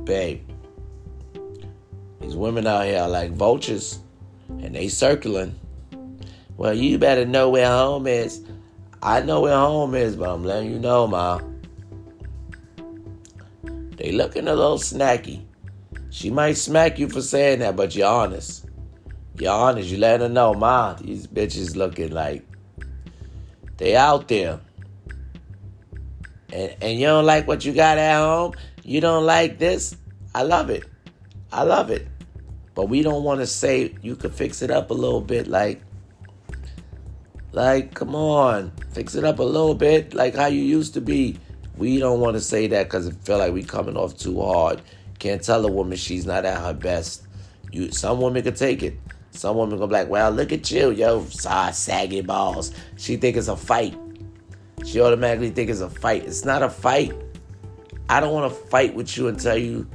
[0.04, 0.42] Babe,
[2.20, 4.00] these women out here are like vultures
[4.48, 5.58] and they circling.
[6.56, 8.42] Well, you better know where home is.
[9.02, 11.40] I know where home is, but I'm letting you know, Ma.
[13.96, 15.44] They looking a little snacky.
[16.10, 18.66] She might smack you for saying that, but you're honest.
[19.38, 19.90] You're honest.
[19.90, 22.46] You let her know, Ma, these bitches looking like
[23.76, 24.60] they out there.
[26.52, 28.54] And, and you don't like what you got at home?
[28.82, 29.96] You don't like this?
[30.34, 30.84] I love it.
[31.52, 32.06] I love it.
[32.74, 35.80] But we don't want to say you could fix it up a little bit like
[37.52, 41.38] like come on, fix it up a little bit like how you used to be.
[41.76, 44.82] We don't want to say that cuz it feel like we coming off too hard.
[45.20, 47.22] Can't tell a woman she's not at her best.
[47.70, 48.98] You, some women could take it.
[49.34, 53.48] Some women gonna be like, "Well, look at you, yo, saggy balls." She think it's
[53.48, 53.98] a fight.
[54.84, 56.24] She automatically think it's a fight.
[56.24, 57.12] It's not a fight.
[58.08, 59.88] I don't want to fight with you and tell you,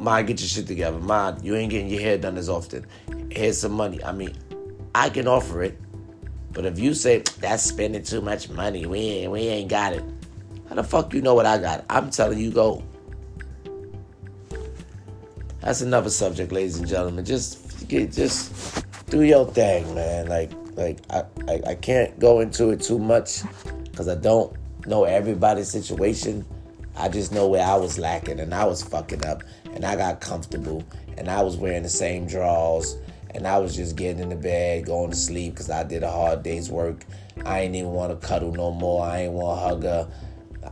[0.00, 2.86] "Ma, get your shit together." Ma, you ain't getting your hair done as often.
[3.30, 4.02] Here's some money.
[4.02, 4.34] I mean,
[4.96, 5.78] I can offer it,
[6.52, 10.02] but if you say that's spending too much money, we ain't, we ain't got it.
[10.68, 11.84] How the fuck you know what I got?
[11.88, 12.82] I'm telling you, go.
[15.60, 17.24] That's another subject, ladies and gentlemen.
[17.24, 17.59] Just
[17.90, 20.28] get, just do your thing, man.
[20.28, 23.42] Like, like I, I, I can't go into it too much
[23.84, 26.46] because I don't know everybody's situation.
[26.96, 29.42] I just know where I was lacking and I was fucking up
[29.74, 30.84] and I got comfortable
[31.18, 32.96] and I was wearing the same drawers
[33.34, 36.10] and I was just getting in the bed, going to sleep because I did a
[36.10, 37.04] hard day's work.
[37.44, 39.04] I ain't even want to cuddle no more.
[39.04, 40.12] I ain't want to hug her.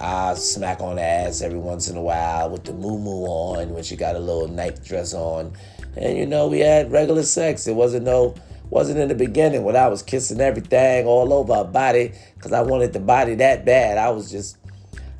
[0.00, 3.70] I smack on the ass every once in a while with the moo moo on
[3.70, 5.52] when she got a little night dress on.
[5.96, 7.66] And you know, we had regular sex.
[7.66, 8.34] It wasn't no
[8.70, 12.60] wasn't in the beginning when I was kissing everything all over her body because I
[12.60, 13.96] wanted the body that bad.
[13.96, 14.58] I was just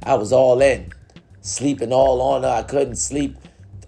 [0.02, 0.92] I was all in.
[1.40, 2.48] Sleeping all on her.
[2.48, 3.37] I couldn't sleep.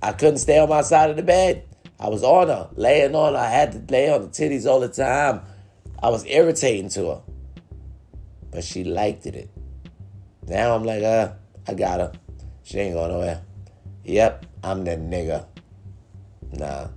[0.03, 1.65] I couldn't stay on my side of the bed.
[1.99, 3.39] I was on her, laying on her.
[3.39, 5.43] I had to lay on the titties all the time.
[6.03, 7.23] I was irritating to her.
[8.51, 9.51] But she liked it.
[10.49, 11.33] Now I'm like, uh,
[11.69, 12.13] I got her.
[12.63, 13.43] She ain't going nowhere.
[14.05, 15.47] Yep, I'm the nigga.
[16.53, 16.89] Nah.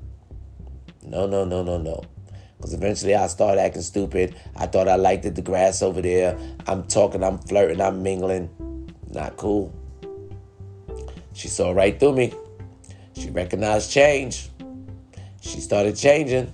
[1.04, 2.04] No, no, no, no, no.
[2.58, 4.36] Because eventually I started acting stupid.
[4.56, 6.38] I thought I liked it, the grass over there.
[6.66, 8.50] I'm talking, I'm flirting, I'm mingling.
[9.12, 9.74] Not cool.
[11.34, 12.34] She saw right through me.
[13.16, 14.50] She recognized change.
[15.42, 16.52] She started changing,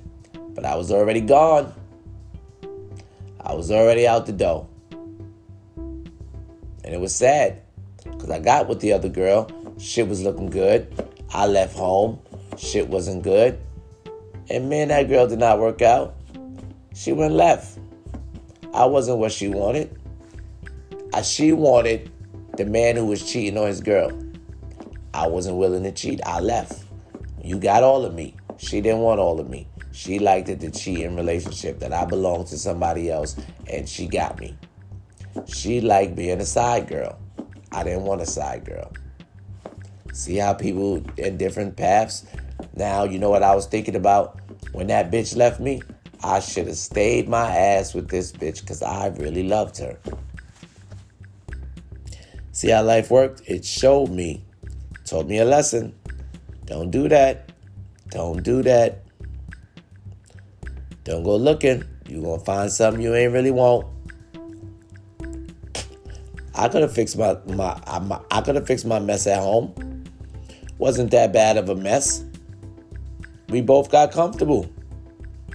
[0.56, 1.74] but I was already gone.
[3.40, 4.68] I was already out the door.
[5.78, 7.62] And it was sad
[8.04, 9.48] because I got with the other girl.
[9.78, 10.92] Shit was looking good.
[11.30, 12.20] I left home.
[12.60, 13.58] Shit wasn't good.
[14.50, 16.16] And me and that girl did not work out.
[16.94, 17.80] She went left.
[18.74, 19.98] I wasn't what she wanted.
[21.24, 22.12] She wanted
[22.58, 24.12] the man who was cheating on his girl.
[25.14, 26.20] I wasn't willing to cheat.
[26.26, 26.84] I left.
[27.42, 28.36] You got all of me.
[28.58, 29.68] She didn't want all of me.
[29.92, 34.06] She liked it to cheat in relationship that I belonged to somebody else and she
[34.06, 34.58] got me.
[35.48, 37.18] She liked being a side girl.
[37.72, 38.92] I didn't want a side girl.
[40.12, 42.26] See how people in different paths.
[42.76, 44.40] Now you know what I was thinking about
[44.72, 45.82] when that bitch left me.
[46.24, 49.98] I should have stayed my ass with this bitch because I really loved her.
[52.52, 53.42] See how life worked?
[53.48, 54.44] It showed me,
[55.06, 55.96] told me a lesson.
[56.66, 57.52] Don't do that.
[58.10, 59.04] Don't do that.
[61.06, 61.84] Don't go looking.
[62.08, 63.88] You're going to find something you ain't really want.
[66.54, 70.04] I could have fixed my, my, my I could have fixed my mess at home.
[70.78, 72.26] Wasn't that bad of a mess.
[73.50, 74.70] We both got comfortable.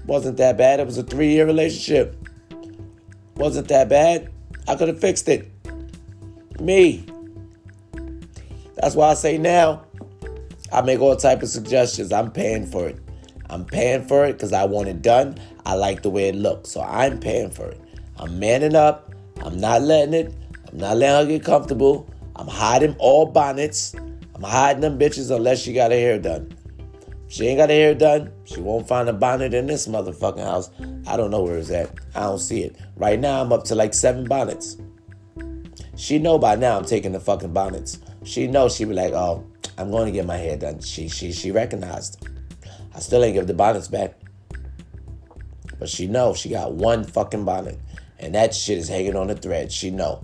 [0.07, 0.81] Wasn't that bad.
[0.81, 2.17] It was a three year relationship.
[3.37, 4.31] Wasn't that bad.
[4.69, 5.51] I could have fixed it.
[6.61, 7.07] Me.
[8.77, 9.85] That's why I say now,
[10.73, 12.13] I make all type of suggestions.
[12.13, 12.99] I'm paying for it.
[13.49, 15.39] I'm paying for it because I want it done.
[15.65, 16.71] I like the way it looks.
[16.71, 17.81] So I'm paying for it.
[18.19, 19.15] I'm manning up.
[19.43, 20.35] I'm not letting it
[20.75, 22.09] I'm not letting her get comfortable.
[22.35, 23.95] I'm hiding all bonnets.
[24.35, 26.53] I'm hiding them bitches unless she got her hair done.
[27.29, 30.71] She ain't got her hair done, she won't find a bonnet in this motherfucking house.
[31.07, 31.91] I don't know where it's at.
[32.15, 32.77] I don't see it.
[32.97, 34.77] Right now, I'm up to like seven bonnets.
[35.97, 37.99] She know by now I'm taking the fucking bonnets.
[38.25, 39.47] She know she be like, oh,
[39.79, 40.81] I'm going to get my hair done.
[40.81, 42.27] She she she recognized.
[42.95, 44.15] I still ain't give the bonnets back.
[45.79, 47.79] But she know she got one fucking bonnet.
[48.19, 49.73] And that shit is hanging on the thread.
[49.73, 50.23] She know.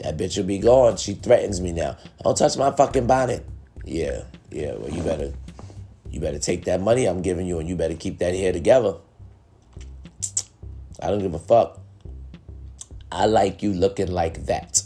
[0.00, 0.96] That bitch will be gone.
[0.96, 1.96] She threatens me now.
[2.22, 3.46] Don't touch my fucking bonnet.
[3.84, 4.74] Yeah, yeah.
[4.74, 5.32] Well, you better,
[6.10, 8.94] you better take that money I'm giving you, and you better keep that hair together.
[11.02, 11.80] I don't give a fuck.
[13.12, 14.82] I like you looking like that.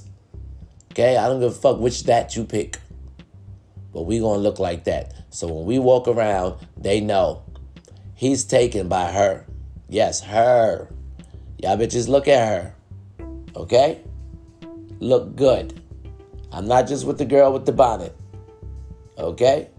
[0.93, 2.79] Okay, I don't give a fuck which that you pick.
[3.93, 5.15] But we gonna look like that.
[5.31, 7.43] So when we walk around, they know
[8.15, 9.47] he's taken by her.
[9.89, 10.89] Yes, her.
[11.59, 12.75] Y'all bitches look at her.
[13.57, 14.01] Okay?
[15.01, 15.81] Look good.
[16.53, 18.17] I'm not just with the girl with the bonnet.
[19.19, 19.71] Okay?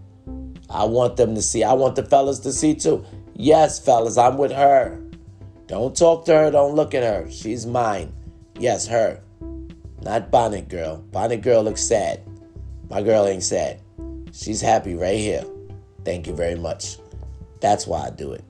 [0.70, 1.62] I want them to see.
[1.62, 3.04] I want the fellas to see too.
[3.34, 5.00] Yes, fellas, I'm with her.
[5.66, 6.50] Don't talk to her.
[6.50, 7.30] Don't look at her.
[7.30, 8.12] She's mine.
[8.58, 9.20] Yes, her.
[10.02, 10.98] Not bonnet girl.
[11.10, 12.20] Bonnet girl looks sad.
[12.88, 13.80] My girl ain't sad.
[14.32, 15.44] She's happy right here.
[16.04, 16.98] Thank you very much.
[17.60, 18.44] That's why I do it.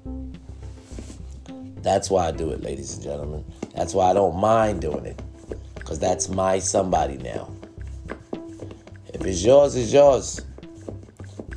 [1.82, 3.44] That's why I do it, ladies and gentlemen.
[3.74, 5.22] That's why I don't mind doing it.
[5.74, 7.48] Because that's my somebody now.
[9.14, 10.40] If it's yours, it's yours.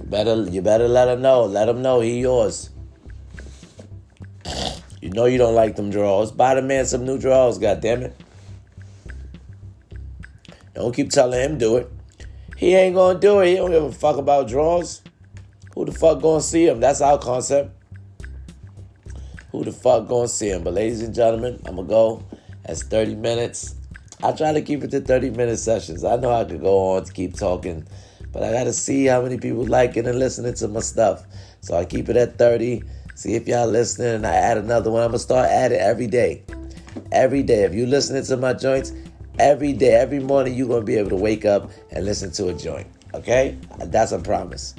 [0.10, 1.46] Better, you better let him know.
[1.46, 2.72] Let him know he yours.
[5.02, 6.32] You know you don't like them draws.
[6.32, 8.14] Buy the man some new drawers, goddammit.
[10.74, 11.92] Don't keep telling him do it.
[12.58, 13.48] He ain't gonna do it.
[13.48, 15.02] He don't give a fuck about draws.
[15.76, 16.80] Who the fuck gonna see him?
[16.80, 17.72] That's our concept.
[19.52, 20.64] Who the fuck gonna see him?
[20.64, 22.24] But ladies and gentlemen, I'm gonna go.
[22.66, 23.76] That's 30 minutes.
[24.22, 26.04] I try to keep it to 30 minute sessions.
[26.04, 27.88] I know I could go on to keep talking,
[28.32, 31.26] but I gotta see how many people like it and listening to my stuff.
[31.62, 32.84] So I keep it at 30.
[33.16, 35.04] See if y'all listening and I add another one.
[35.04, 36.44] I'm gonna start adding every day.
[37.12, 37.64] Every day.
[37.64, 38.94] If you listening to my joints,
[39.40, 42.54] every day, every morning, you're gonna be able to wake up and listen to a
[42.54, 42.88] joint.
[43.14, 43.58] Okay?
[43.86, 44.76] That's a promise.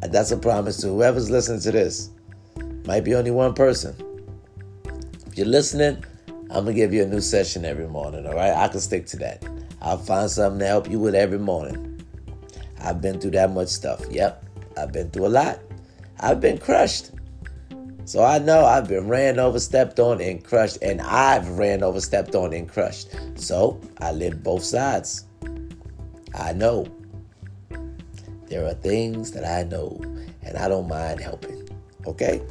[0.00, 2.10] That's a promise to whoever's listening to this.
[2.86, 3.96] Might be only one person.
[5.26, 6.04] If you're listening,
[6.50, 8.52] I'm gonna give you a new session every morning, all right?
[8.52, 9.42] I can stick to that.
[9.80, 11.93] I'll find something to help you with every morning.
[12.84, 14.04] I've been through that much stuff.
[14.10, 14.44] Yep,
[14.76, 15.60] I've been through a lot.
[16.20, 17.10] I've been crushed.
[18.04, 22.00] So I know I've been ran over, stepped on, and crushed, and I've ran over,
[22.00, 23.08] stepped on, and crushed.
[23.36, 25.24] So I live both sides.
[26.38, 26.86] I know.
[28.48, 29.98] There are things that I know,
[30.42, 31.66] and I don't mind helping.
[32.06, 32.42] Okay?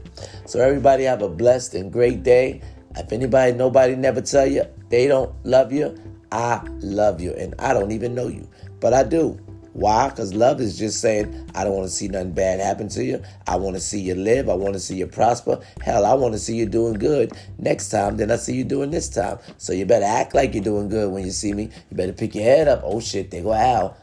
[0.48, 2.62] So everybody have a blessed and great day.
[2.96, 5.96] If anybody, nobody never tell you they don't love you,
[6.32, 7.34] I love you.
[7.34, 8.48] And I don't even know you.
[8.80, 9.40] But I do.
[9.74, 10.10] Why?
[10.10, 13.24] Because love is just saying, I don't want to see nothing bad happen to you.
[13.48, 14.48] I want to see you live.
[14.48, 15.60] I want to see you prosper.
[15.82, 18.92] Hell, I want to see you doing good next time than I see you doing
[18.92, 19.40] this time.
[19.58, 21.64] So you better act like you're doing good when you see me.
[21.90, 22.82] You better pick your head up.
[22.84, 23.98] Oh shit, they go out.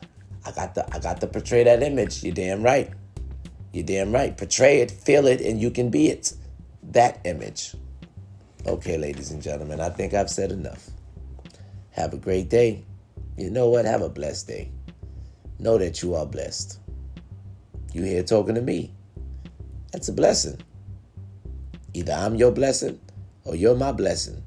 [0.45, 2.25] I got to I got to portray that image.
[2.25, 2.91] You're damn right.
[3.73, 4.37] You're damn right.
[4.37, 6.33] Portray it, feel it, and you can be it.
[6.83, 7.77] That image.
[8.67, 10.91] Okay, ladies and gentlemen, I think I've said enough.
[11.91, 12.85] Have a great day.
[13.37, 13.85] You know what?
[13.85, 14.73] Have a blessed day.
[15.61, 16.79] Know that you are blessed.
[17.93, 18.95] You here talking to me.
[19.93, 20.59] That's a blessing.
[21.93, 22.99] Either I'm your blessing
[23.45, 24.43] or you're my blessing.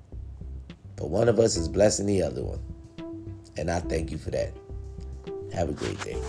[0.96, 2.62] But one of us is blessing the other one.
[3.58, 4.54] And I thank you for that.
[5.54, 6.20] Have a great day.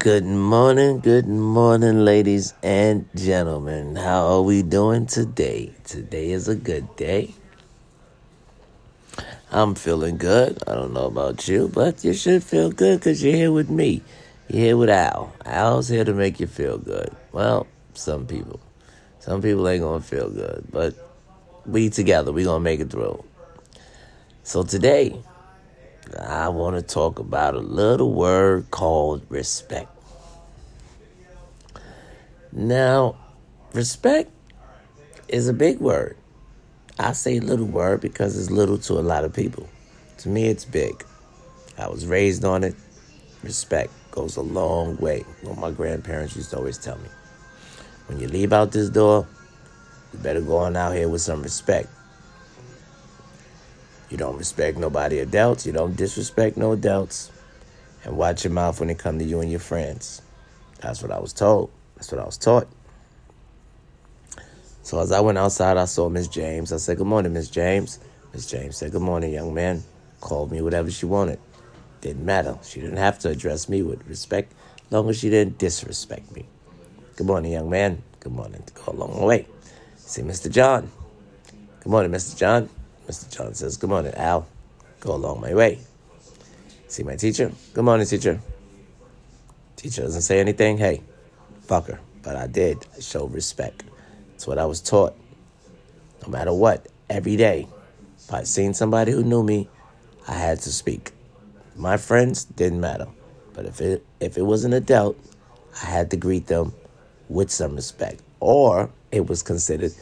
[0.00, 3.96] Good morning, good morning, ladies and gentlemen.
[3.96, 5.74] How are we doing today?
[5.84, 7.34] Today is a good day.
[9.52, 10.62] I'm feeling good.
[10.66, 14.00] I don't know about you, but you should feel good because you're here with me.
[14.48, 15.34] You're here with Al.
[15.44, 17.14] Al's here to make you feel good.
[17.32, 18.58] Well, some people.
[19.18, 20.94] Some people ain't going to feel good, but
[21.66, 23.22] we together, we going to make it through.
[24.44, 25.20] So today,
[26.18, 29.88] I want to talk about a little word called respect.
[32.52, 33.16] Now,
[33.72, 34.30] respect
[35.28, 36.16] is a big word.
[36.98, 39.68] I say little word because it's little to a lot of people.
[40.18, 41.04] To me, it's big.
[41.78, 42.74] I was raised on it.
[43.42, 45.24] Respect goes a long way.
[45.42, 47.08] What my grandparents used to always tell me.
[48.06, 49.26] When you leave out this door,
[50.12, 51.88] you better go on out here with some respect.
[54.10, 55.64] You don't respect nobody adults.
[55.64, 57.30] You don't disrespect no adults.
[58.04, 60.20] And watch your mouth when it come to you and your friends.
[60.80, 61.70] That's what I was told.
[61.94, 62.66] That's what I was taught.
[64.82, 66.72] So as I went outside, I saw Miss James.
[66.72, 68.00] I said, Good morning, Miss James.
[68.32, 69.84] Miss James said, Good morning, young man.
[70.20, 71.38] Called me whatever she wanted.
[72.00, 72.58] Didn't matter.
[72.64, 74.52] She didn't have to address me with respect,
[74.86, 76.46] as long as she didn't disrespect me.
[77.16, 78.02] Good morning, young man.
[78.20, 78.62] Good morning.
[78.64, 79.46] To go a long way.
[79.96, 80.50] See, Mr.
[80.50, 80.90] John.
[81.80, 82.36] Good morning, Mr.
[82.36, 82.70] John.
[83.10, 83.36] Mr.
[83.36, 84.46] John says, Good morning, Al.
[85.00, 85.80] Go along my way.
[86.86, 87.50] See my teacher?
[87.74, 88.38] Good morning, teacher.
[89.74, 90.78] Teacher doesn't say anything.
[90.78, 91.02] Hey,
[91.62, 91.98] fuck her.
[92.22, 92.86] But I did.
[92.96, 93.82] I showed respect.
[94.30, 95.16] That's what I was taught.
[96.22, 97.66] No matter what, every day.
[98.16, 99.68] If I seen somebody who knew me,
[100.28, 101.10] I had to speak.
[101.74, 103.08] My friends didn't matter.
[103.54, 105.18] But if it if it was an adult,
[105.82, 106.74] I had to greet them
[107.28, 108.22] with some respect.
[108.38, 109.94] Or it was considered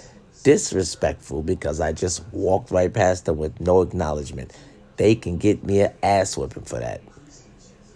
[0.43, 4.57] disrespectful because I just walked right past them with no acknowledgement.
[4.97, 7.01] They can get me an ass whipping for that.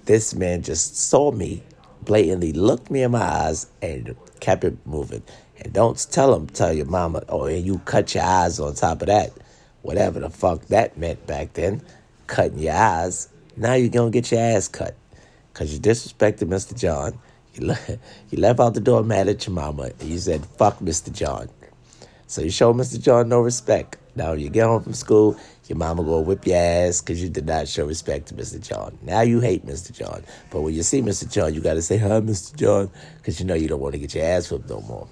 [0.05, 1.62] This man just saw me,
[2.03, 5.22] blatantly looked me in my eyes, and kept it moving.
[5.59, 9.03] And don't tell him, tell your mama, oh, and you cut your eyes on top
[9.03, 9.32] of that.
[9.82, 11.82] Whatever the fuck that meant back then,
[12.26, 13.28] cutting your eyes.
[13.57, 14.97] Now you're gonna get your ass cut.
[15.55, 16.78] Cause you disrespected Mr.
[16.78, 17.18] John.
[18.30, 21.12] You left out the door mad at your mama, and you said, fuck Mr.
[21.12, 21.51] John.
[22.33, 22.99] So you show Mr.
[22.99, 23.99] John no respect.
[24.16, 25.37] Now you get home from school,
[25.68, 28.59] your mama gonna whip your ass because you did not show respect to Mr.
[28.59, 28.97] John.
[29.03, 29.93] Now you hate Mr.
[29.93, 30.24] John.
[30.51, 31.30] But when you see Mr.
[31.30, 32.57] John, you gotta say, hi, Mr.
[32.57, 35.07] John, because you know you don't want to get your ass whipped no more.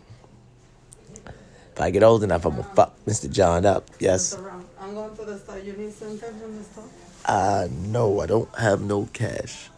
[1.27, 3.31] If I get old enough, I'm gonna fuck Mr.
[3.31, 3.87] John up.
[3.99, 4.39] Yes.
[4.81, 5.59] I'm going to the store.
[5.59, 6.89] You need some cash from the store?
[7.27, 9.69] Uh, no, I don't have no cash.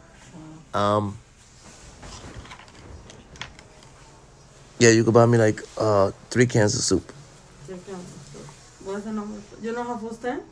[0.74, 1.18] Um,
[4.78, 7.12] yeah, you could buy me like uh three cans of soup.
[8.93, 9.40] Check the number?
[9.62, 10.43] You know how food stand?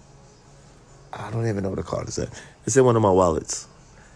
[1.13, 2.29] I don't even know what the card is at.
[2.65, 3.69] It's in one of my wallets.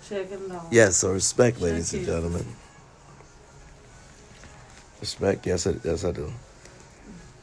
[0.08, 0.66] Check it out.
[0.70, 2.46] Yes, so respect, ladies and gentlemen.
[5.00, 6.32] Respect, yes, I, yes, I do.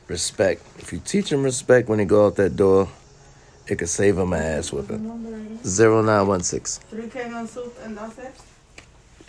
[0.07, 0.63] Respect.
[0.79, 2.89] If you teach them respect when they go out that door,
[3.67, 5.07] it could save them an ass whipping.
[5.07, 5.59] number again?
[5.63, 6.79] Zero nine one six.
[6.89, 8.33] Three can of soup and that's it?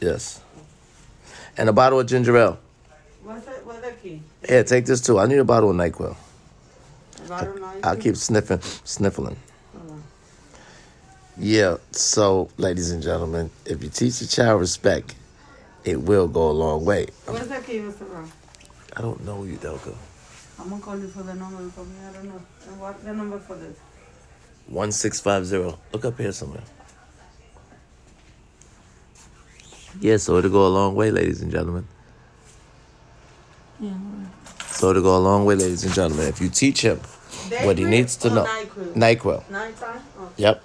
[0.01, 0.41] Yes.
[1.59, 2.59] And a bottle of ginger ale.
[3.23, 3.61] What's it?
[3.67, 4.23] What's the key?
[4.49, 5.19] Here, take this too.
[5.19, 6.17] I need a bottle of Nyquil.
[7.83, 9.37] I'll keep sniffing, sniffling.
[11.39, 11.78] Yeah.
[11.93, 15.14] So, ladies and gentlemen, if you teach a child respect,
[15.85, 17.07] it will go a long way.
[17.26, 18.09] Where's the key, Mr.
[18.09, 18.30] Brown?
[18.97, 19.95] I don't know you, Delco.
[20.61, 21.70] I'm gonna call you for the number me,
[22.09, 22.41] I don't know.
[22.68, 23.76] And what the number for this?
[24.68, 25.78] One six five zero.
[25.93, 26.62] Look up here somewhere.
[30.01, 31.87] Yeah, so it'll go a long way, ladies and gentlemen.
[33.80, 33.95] Yeah.
[34.83, 36.26] So it'll go a long way, ladies and gentlemen.
[36.26, 36.99] If you teach him
[37.62, 38.43] what he needs to know,
[38.97, 39.45] NyQuil?
[39.45, 40.01] Nyquil.
[40.18, 40.33] Oh.
[40.37, 40.61] Yep.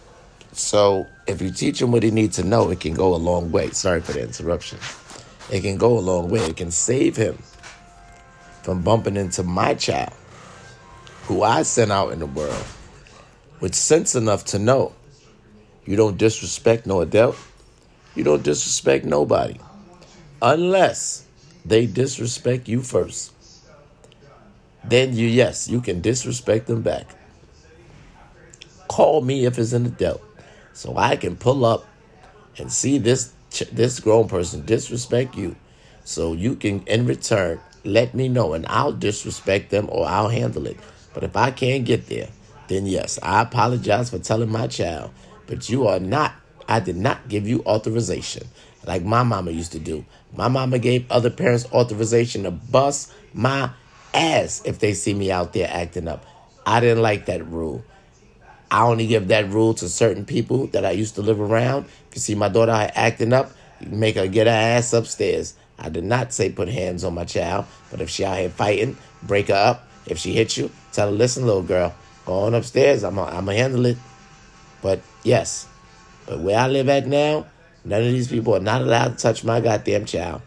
[0.54, 3.52] So if you teach him what he needs to know, it can go a long
[3.52, 3.70] way.
[3.70, 4.80] Sorry for the interruption.
[5.52, 6.40] It can go a long way.
[6.40, 7.38] It can save him
[8.64, 10.14] from bumping into my child,
[11.26, 12.66] who I sent out in the world,
[13.60, 14.94] with sense enough to know
[15.86, 17.38] you don't disrespect no adult,
[18.16, 19.60] you don't disrespect nobody,
[20.42, 21.24] unless
[21.64, 23.34] they disrespect you first.
[24.88, 27.08] Then you, yes, you can disrespect them back.
[28.88, 30.22] Call me if it's an adult
[30.78, 31.86] so I can pull up
[32.58, 33.34] and see this
[33.72, 35.56] this grown person disrespect you.
[36.04, 40.68] So you can in return let me know and I'll disrespect them or I'll handle
[40.68, 40.78] it.
[41.14, 42.30] But if I can't get there
[42.68, 45.12] then yes I apologize for telling my child
[45.48, 46.34] but you are not
[46.68, 48.48] I did not give you authorization.
[48.86, 50.06] Like my mama used to do.
[50.36, 53.72] My mama gave other parents authorization to bust my
[54.14, 56.26] ass if they see me out there acting up
[56.66, 57.84] I didn't like that rule
[58.70, 61.86] I only give that rule to certain people that I used to live around.
[62.10, 63.52] If you see my daughter acting up,
[63.86, 65.54] make her get her ass upstairs.
[65.80, 68.98] I did not say put hands on my child, but if she out here fighting,
[69.24, 69.88] break her up.
[70.06, 71.94] If she hits you, tell her, listen, little girl,
[72.26, 73.04] go on upstairs.
[73.04, 73.98] I'm going to handle it.
[74.82, 75.68] But yes,
[76.26, 77.46] but where I live at now,
[77.86, 80.42] none of these people are not allowed to touch my goddamn child.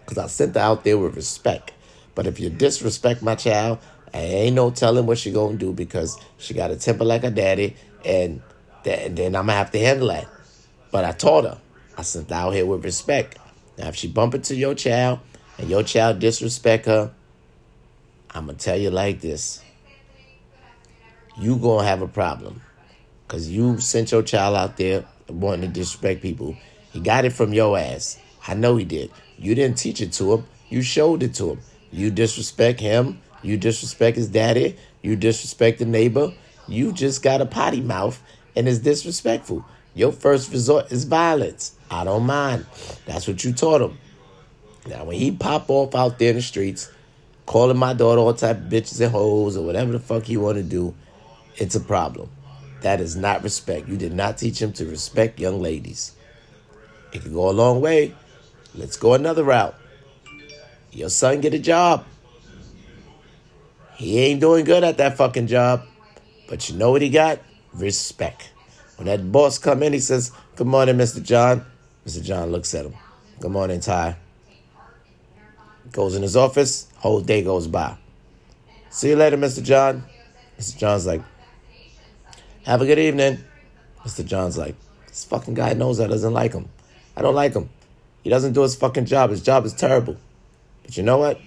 [0.00, 1.72] Because I sent her out there with respect.
[2.14, 3.78] But if you disrespect my child,
[4.12, 7.30] I ain't no telling what she gonna do because she got a temper like her
[7.30, 8.40] daddy, and
[8.84, 10.28] th- then I'm gonna have to handle that.
[10.92, 11.60] But I taught her.
[11.98, 13.38] I sent her out here with respect.
[13.76, 15.18] Now, if she bump into your child
[15.58, 17.12] and your child disrespect her,
[18.30, 19.60] I'm gonna tell you like this:
[21.36, 22.62] you gonna have a problem,
[23.26, 26.56] cause you sent your child out there wanting to disrespect people.
[26.92, 28.20] He got it from your ass.
[28.46, 29.10] I know he did.
[29.38, 30.46] You didn't teach it to him.
[30.68, 31.60] You showed it to him.
[31.94, 33.20] You disrespect him.
[33.42, 34.76] You disrespect his daddy.
[35.00, 36.34] You disrespect the neighbor.
[36.66, 38.20] You just got a potty mouth
[38.56, 39.64] and it's disrespectful.
[39.94, 41.76] Your first resort is violence.
[41.88, 42.66] I don't mind.
[43.06, 43.96] That's what you taught him.
[44.88, 46.90] Now, when he pop off out there in the streets,
[47.46, 50.56] calling my daughter all type of bitches and hoes or whatever the fuck he want
[50.56, 50.96] to do,
[51.56, 52.28] it's a problem.
[52.80, 53.88] That is not respect.
[53.88, 56.16] You did not teach him to respect young ladies.
[57.12, 58.16] It could go a long way.
[58.74, 59.76] Let's go another route.
[60.94, 62.06] Your son get a job.
[63.96, 65.82] He ain't doing good at that fucking job.
[66.48, 67.40] But you know what he got?
[67.72, 68.52] Respect.
[68.96, 71.20] When that boss come in, he says, Good morning, Mr.
[71.20, 71.66] John.
[72.06, 72.22] Mr.
[72.22, 72.94] John looks at him.
[73.40, 74.16] Good morning, Ty.
[75.90, 77.96] Goes in his office, whole day goes by.
[78.90, 79.62] See you later, Mr.
[79.62, 80.04] John.
[80.58, 80.78] Mr.
[80.78, 81.22] John's like,
[82.66, 83.38] Have a good evening.
[84.04, 84.24] Mr.
[84.24, 84.76] John's like,
[85.08, 86.68] This fucking guy knows I doesn't like him.
[87.16, 87.68] I don't like him.
[88.22, 89.30] He doesn't do his fucking job.
[89.30, 90.16] His job is terrible.
[90.84, 91.40] But you know what?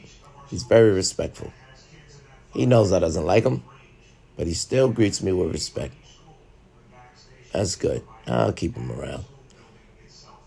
[0.50, 1.54] He's very respectful.
[2.54, 3.64] He knows I doesn't like him,
[4.36, 5.94] but he still greets me with respect.
[7.54, 8.04] That's good.
[8.28, 9.26] I'll keep him around.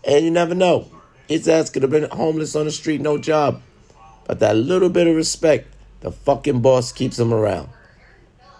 [0.03, 0.87] And you never know.
[1.27, 3.61] His ass could have been homeless on the street, no job.
[4.25, 7.69] But that little bit of respect, the fucking boss keeps him around.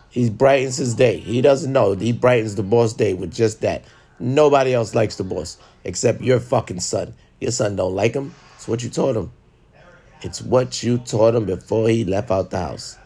[0.09, 1.17] He brightens his day.
[1.17, 1.93] He doesn't know.
[1.93, 3.83] He brightens the boss' day with just that.
[4.19, 7.13] Nobody else likes the boss except your fucking son.
[7.39, 8.35] Your son don't like him.
[8.55, 9.31] It's what you taught him.
[10.23, 12.97] It's what you taught him before he left out the house.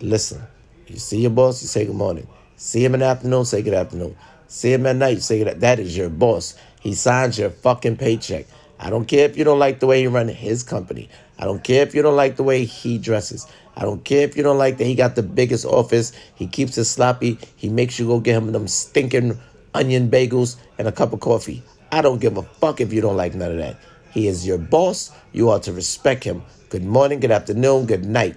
[0.00, 0.42] Listen,
[0.86, 2.26] you see your boss, you say good morning.
[2.56, 4.16] See him in the afternoon, say good afternoon.
[4.46, 5.60] See him at night, say good.
[5.60, 6.54] That is your boss.
[6.80, 8.46] He signs your fucking paycheck.
[8.78, 11.08] I don't care if you don't like the way he runs his company.
[11.38, 13.46] I don't care if you don't like the way he dresses.
[13.76, 16.12] I don't care if you don't like that he got the biggest office.
[16.34, 17.38] He keeps it sloppy.
[17.56, 19.38] He makes you go get him them stinking
[19.74, 21.62] onion bagels and a cup of coffee.
[21.90, 23.76] I don't give a fuck if you don't like none of that.
[24.14, 25.10] He is your boss.
[25.32, 26.44] You ought to respect him.
[26.68, 28.36] Good morning, good afternoon, good night.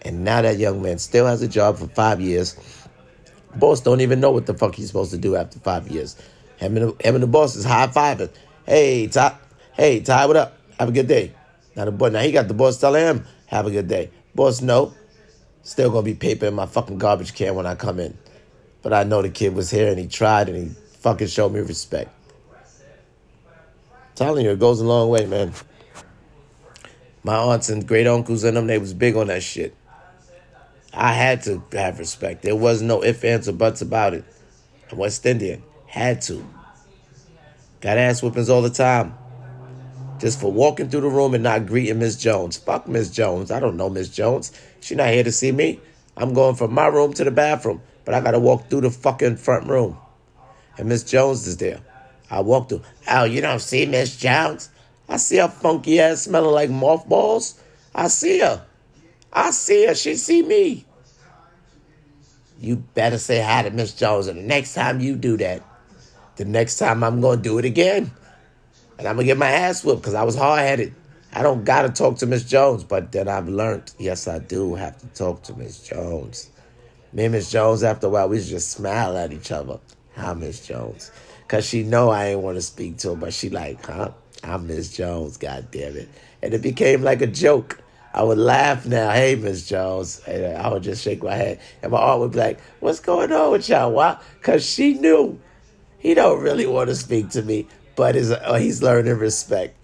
[0.00, 2.56] And now that young man still has a job for five years.
[3.56, 6.16] Boss don't even know what the fuck he's supposed to do after five years.
[6.56, 8.30] Him and the, him and the boss is high fiving.
[8.64, 9.36] Hey, Ty.
[9.74, 10.56] Hey, Ty, what up?
[10.78, 11.34] Have a good day.
[11.76, 14.10] Now the boy, now he got the boss telling him, have a good day.
[14.34, 14.94] Boss, no.
[15.62, 18.16] Still gonna be paper in my fucking garbage can when I come in.
[18.80, 21.60] But I know the kid was here and he tried and he fucking showed me
[21.60, 22.17] respect
[24.18, 25.52] telling you, it goes a long way, man.
[27.22, 29.76] My aunts and great uncles and them, they was big on that shit.
[30.92, 32.42] I had to have respect.
[32.42, 34.24] There was no ifs, ands, or buts about it.
[34.90, 35.62] I'm West Indian.
[35.86, 36.44] Had to.
[37.80, 39.16] Got ass whippings all the time.
[40.18, 42.56] Just for walking through the room and not greeting Miss Jones.
[42.56, 43.52] Fuck Miss Jones.
[43.52, 44.50] I don't know Miss Jones.
[44.80, 45.80] She not here to see me.
[46.16, 49.36] I'm going from my room to the bathroom, but I gotta walk through the fucking
[49.36, 49.96] front room.
[50.76, 51.80] And Miss Jones is there.
[52.30, 52.82] I walk through.
[53.10, 54.70] Oh, you don't see Miss Jones?
[55.08, 57.60] I see her funky ass smelling like mothballs.
[57.94, 58.64] I see her.
[59.32, 59.94] I see her.
[59.94, 60.84] She see me.
[62.60, 64.26] You better say hi to Miss Jones.
[64.26, 65.62] And the next time you do that,
[66.36, 68.10] the next time I'm going to do it again.
[68.98, 70.94] And I'm going to get my ass whipped because I was hard headed.
[71.32, 72.84] I don't got to talk to Miss Jones.
[72.84, 76.50] But then I've learned, yes, I do have to talk to Miss Jones.
[77.12, 79.78] Me and Miss Jones, after a while, we just smile at each other.
[80.16, 81.10] Hi, Miss Jones.
[81.48, 84.10] Cause she know I ain't want to speak to her, but she like, huh?
[84.44, 86.08] I'm Miss Jones, god damn it.
[86.42, 87.82] And it became like a joke.
[88.12, 90.20] I would laugh now, hey Miss Jones.
[90.26, 91.60] And I would just shake my head.
[91.82, 93.92] And my aunt would be like, What's going on with y'all?
[93.92, 94.18] Why?
[94.42, 95.40] Cause she knew
[95.98, 99.74] he don't really want to speak to me, but uh, he's learning respect.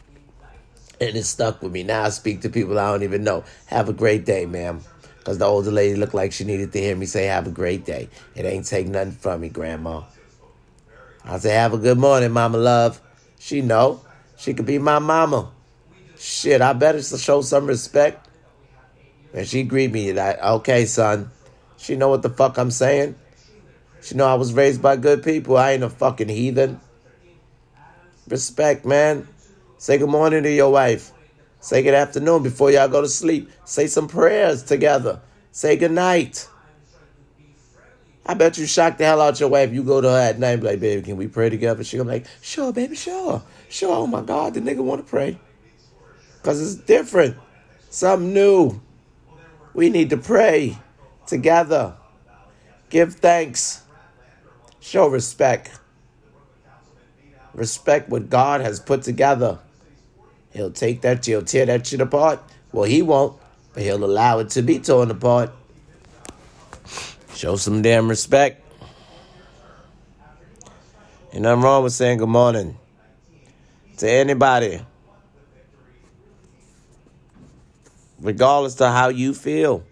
[1.00, 1.82] And it stuck with me.
[1.82, 3.42] Now I speak to people I don't even know.
[3.66, 4.80] Have a great day, ma'am.
[5.18, 7.86] Because the older lady looked like she needed to hear me say, Have a great
[7.86, 8.10] day.
[8.34, 10.02] It ain't take nothing from me, Grandma.
[11.24, 13.00] I say, have a good morning, mama love.
[13.38, 14.02] She know.
[14.36, 15.50] She could be my mama.
[16.18, 18.28] Shit, I better show some respect.
[19.32, 21.30] And she greet me like, okay, son.
[21.76, 23.16] She know what the fuck I'm saying.
[24.02, 25.56] She know I was raised by good people.
[25.56, 26.80] I ain't a fucking heathen.
[28.28, 29.26] Respect, man.
[29.78, 31.10] Say good morning to your wife.
[31.60, 33.50] Say good afternoon before y'all go to sleep.
[33.64, 35.20] Say some prayers together.
[35.52, 36.48] Say good night.
[38.26, 39.72] I bet you shock the hell out your wife.
[39.72, 41.84] You go to her at night, like, baby, can we pray together?
[41.84, 43.94] She gonna be like, sure, baby, sure, sure.
[43.94, 45.38] Oh my God, the nigga want to pray,
[46.42, 47.36] cause it's different,
[47.90, 48.80] something new.
[49.74, 50.78] We need to pray
[51.26, 51.96] together,
[52.88, 53.82] give thanks,
[54.80, 55.70] show respect,
[57.52, 59.58] respect what God has put together.
[60.50, 62.40] He'll take that, he'll tear that shit apart.
[62.72, 63.38] Well, he won't,
[63.74, 65.50] but he'll allow it to be torn apart.
[67.34, 68.62] Show some damn respect.
[71.32, 72.78] Ain't nothing wrong with saying good morning
[73.96, 74.80] to anybody.
[78.20, 79.84] Regardless to how you feel.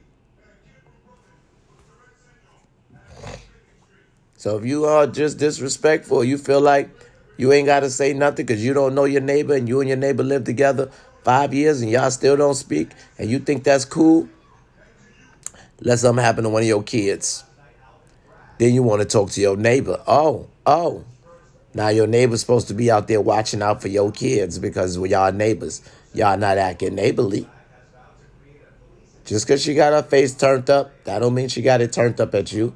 [4.36, 6.90] So if you are just disrespectful, you feel like
[7.36, 9.88] you ain't got to say nothing because you don't know your neighbor and you and
[9.88, 10.92] your neighbor live together,
[11.24, 14.28] five years and y'all still don't speak and you think that's cool,
[15.84, 17.44] let something happen to one of your kids.
[18.58, 20.00] Then you want to talk to your neighbor.
[20.06, 21.04] Oh, oh.
[21.74, 25.10] Now your neighbor's supposed to be out there watching out for your kids because we
[25.10, 25.82] y'all neighbors.
[26.14, 27.48] Y'all not acting neighborly.
[29.24, 32.20] Just because she got her face turned up, that don't mean she got it turned
[32.20, 32.74] up at you.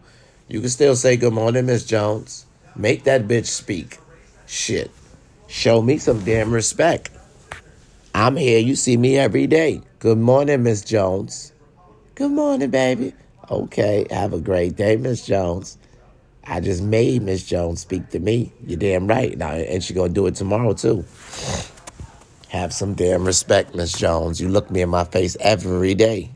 [0.49, 2.47] You can still say good morning, Miss Jones.
[2.75, 3.99] Make that bitch speak.
[4.47, 4.91] Shit.
[5.49, 7.11] Show me some damn respect.
[8.15, 8.59] I'm here.
[8.59, 9.83] You see me every day.
[9.99, 11.53] Good morning, Miss Jones.
[12.17, 13.13] Good morning, baby.
[13.51, 14.07] Okay.
[14.11, 15.77] Have a great day, Miss Jones.
[16.45, 18.55] I just made Miss Jones speak to me.
[18.67, 19.37] You're damn right.
[19.37, 21.05] Now, and she gonna do it tomorrow too.
[22.49, 24.41] Have some damn respect, Miss Jones.
[24.41, 26.31] You look me in my face every day.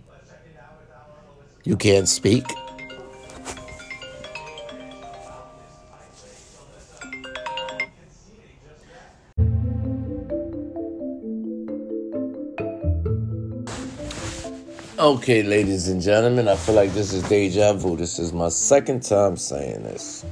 [1.65, 2.45] You can't speak.
[15.01, 17.97] Okay, ladies and gentlemen, I feel like this is deja vu.
[17.97, 20.27] This is my second time saying this.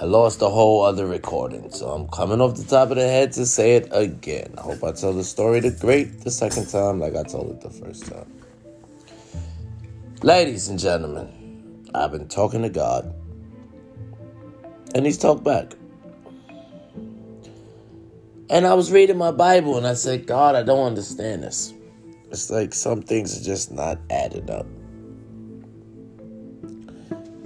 [0.00, 3.30] I lost a whole other recording, so I'm coming off the top of the head
[3.32, 4.54] to say it again.
[4.56, 7.60] I hope I tell the story the great the second time like I told it
[7.60, 8.32] the first time.
[10.22, 13.14] Ladies and gentlemen, I've been talking to God,
[14.94, 15.74] and He's talked back.
[18.48, 21.73] And I was reading my Bible, and I said, God, I don't understand this.
[22.34, 24.66] It's like some things are just not adding up.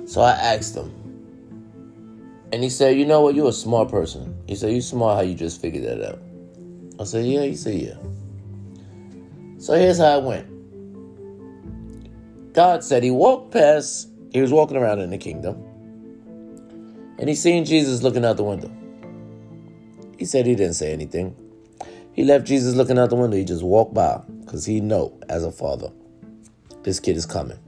[0.08, 0.90] So I asked him.
[2.54, 3.34] And he said, You know what?
[3.34, 4.34] You're a smart person.
[4.46, 6.18] He said, You smart how you just figured that out.
[6.98, 7.42] I said, Yeah.
[7.42, 7.98] He said, Yeah.
[9.58, 10.48] So here's how it went
[12.54, 15.62] God said he walked past, he was walking around in the kingdom,
[17.18, 18.74] and he seen Jesus looking out the window.
[20.18, 21.36] He said he didn't say anything.
[22.18, 23.36] He left Jesus looking out the window.
[23.36, 25.92] He just walked by because he know as a father,
[26.82, 27.60] this kid is coming.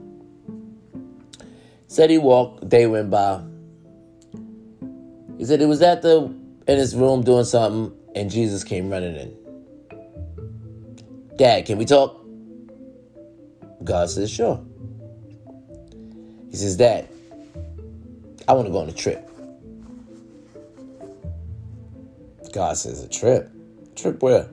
[1.87, 2.69] Said he walked.
[2.69, 3.45] Day went by.
[5.39, 6.35] He said he was at the
[6.67, 9.37] in his room doing something, and Jesus came running in.
[11.37, 12.21] Dad, can we talk?
[13.85, 14.61] God says, sure.
[16.51, 17.09] He says, Dad,
[18.49, 19.31] I want to go on a trip.
[22.53, 23.49] God says, a trip?
[24.01, 24.49] Trip where?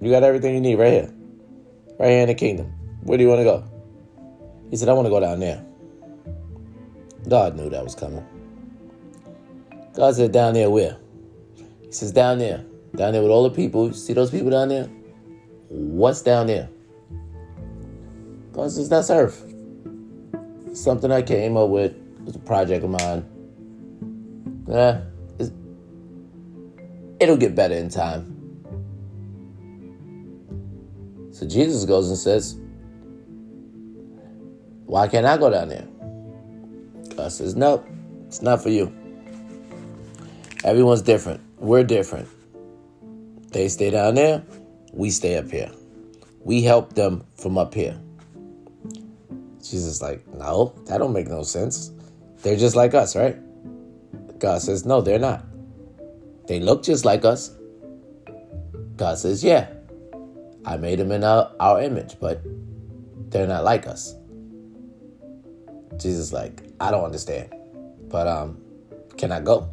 [0.00, 1.14] You got everything you need right here.
[1.98, 2.66] Right here in the kingdom.
[3.02, 3.64] Where do you want to go?
[4.70, 5.64] He said, I want to go down there.
[7.28, 8.26] God knew that was coming.
[9.94, 10.96] God said, down there where?
[11.82, 12.64] He says, down there.
[12.96, 13.92] Down there with all the people.
[13.92, 14.86] See those people down there?
[15.68, 16.68] What's down there?
[18.52, 19.54] God says, that's earth.
[20.72, 21.94] Something I came up with.
[22.26, 23.24] It's a project of mine.
[24.66, 25.02] Yeah,
[27.20, 28.30] it'll get better in time.
[31.32, 32.56] So Jesus goes and says,
[34.86, 35.86] Why can't I go down there?
[37.16, 37.86] God says, Nope,
[38.26, 38.92] it's not for you.
[40.64, 41.40] Everyone's different.
[41.58, 42.28] We're different.
[43.50, 44.42] They stay down there,
[44.92, 45.70] we stay up here.
[46.40, 47.98] We help them from up here.
[49.62, 51.90] Jesus like, no, that don't make no sense.
[52.42, 53.36] They're just like us, right?
[54.38, 55.44] God says, no, they're not.
[56.46, 57.50] They look just like us.
[58.96, 59.68] God says, yeah,
[60.64, 62.42] I made them in our, our image, but
[63.30, 64.14] they're not like us.
[65.96, 67.52] Jesus like, I don't understand.
[68.08, 68.60] But um,
[69.16, 69.68] can I go?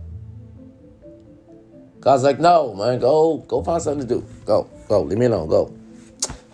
[2.00, 4.26] God's like, no, man, go, go find something to do.
[4.46, 5.76] Go, go, leave me alone, go.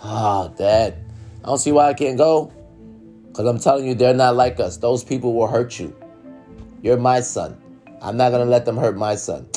[0.03, 0.97] Ah, oh, Dad,
[1.43, 2.51] I don't see why I can't go.
[3.27, 4.77] Because I'm telling you, they're not like us.
[4.77, 5.95] Those people will hurt you.
[6.81, 7.61] You're my son.
[8.01, 9.47] I'm not to let them hurt my son.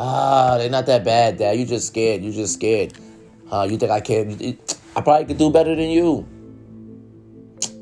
[0.00, 1.58] Ah, they're not that bad, Dad.
[1.58, 2.22] You just scared.
[2.22, 2.92] You just scared.
[3.50, 4.56] Uh, you think I can?
[4.94, 6.26] I probably could do better than you.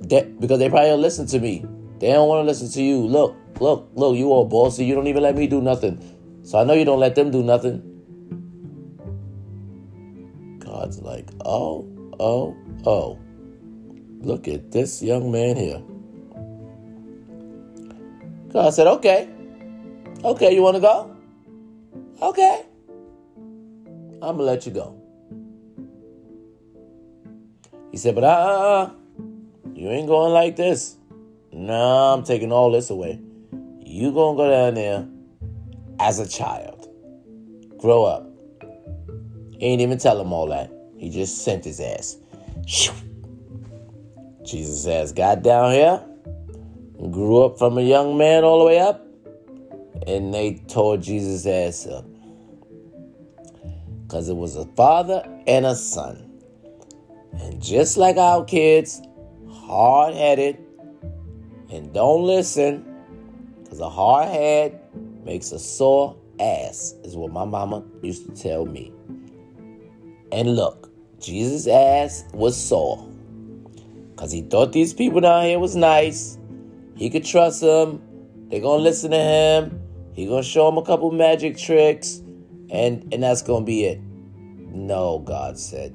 [0.08, 1.64] Because they probably don't listen to me.
[1.98, 3.00] They don't want to listen to you.
[3.00, 4.86] Look, look, look, you all bossy.
[4.86, 6.00] You don't even let me do nothing.
[6.42, 7.82] So I know you don't let them do nothing.
[10.60, 11.86] God's like, oh,
[12.18, 12.56] oh,
[12.86, 13.18] oh.
[14.20, 15.82] Look at this young man here.
[18.52, 19.28] God said, okay.
[20.24, 21.15] Okay, you want to go?
[22.22, 22.64] Okay.
[23.36, 25.00] I'm going to let you go.
[27.90, 28.90] He said, but uh,
[29.74, 30.96] you ain't going like this.
[31.52, 33.18] Nah, I'm taking all this away.
[33.80, 35.08] You gonna go down there
[35.98, 36.88] as a child.
[37.78, 38.26] Grow up.
[39.58, 40.70] He ain't even tell him all that.
[40.98, 42.18] He just sent his ass.
[44.44, 46.02] Jesus ass got down here,
[47.10, 49.05] grew up from a young man all the way up,
[50.06, 52.04] and they tore Jesus' ass up.
[54.02, 56.30] Because it was a father and a son.
[57.40, 59.02] And just like our kids,
[59.50, 60.58] hard headed
[61.70, 62.84] and don't listen,
[63.62, 64.80] because a hard head
[65.24, 68.92] makes a sore ass, is what my mama used to tell me.
[70.30, 70.90] And look,
[71.20, 73.08] Jesus' ass was sore.
[74.10, 76.38] Because he thought these people down here was nice.
[76.94, 78.00] He could trust them.
[78.48, 79.82] They're going to listen to him.
[80.16, 82.22] He to show him a couple magic tricks.
[82.70, 84.00] And, and that's to be it.
[84.72, 85.94] No, God said.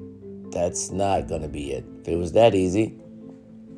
[0.52, 1.84] That's not to be it.
[2.02, 2.96] If it was that easy,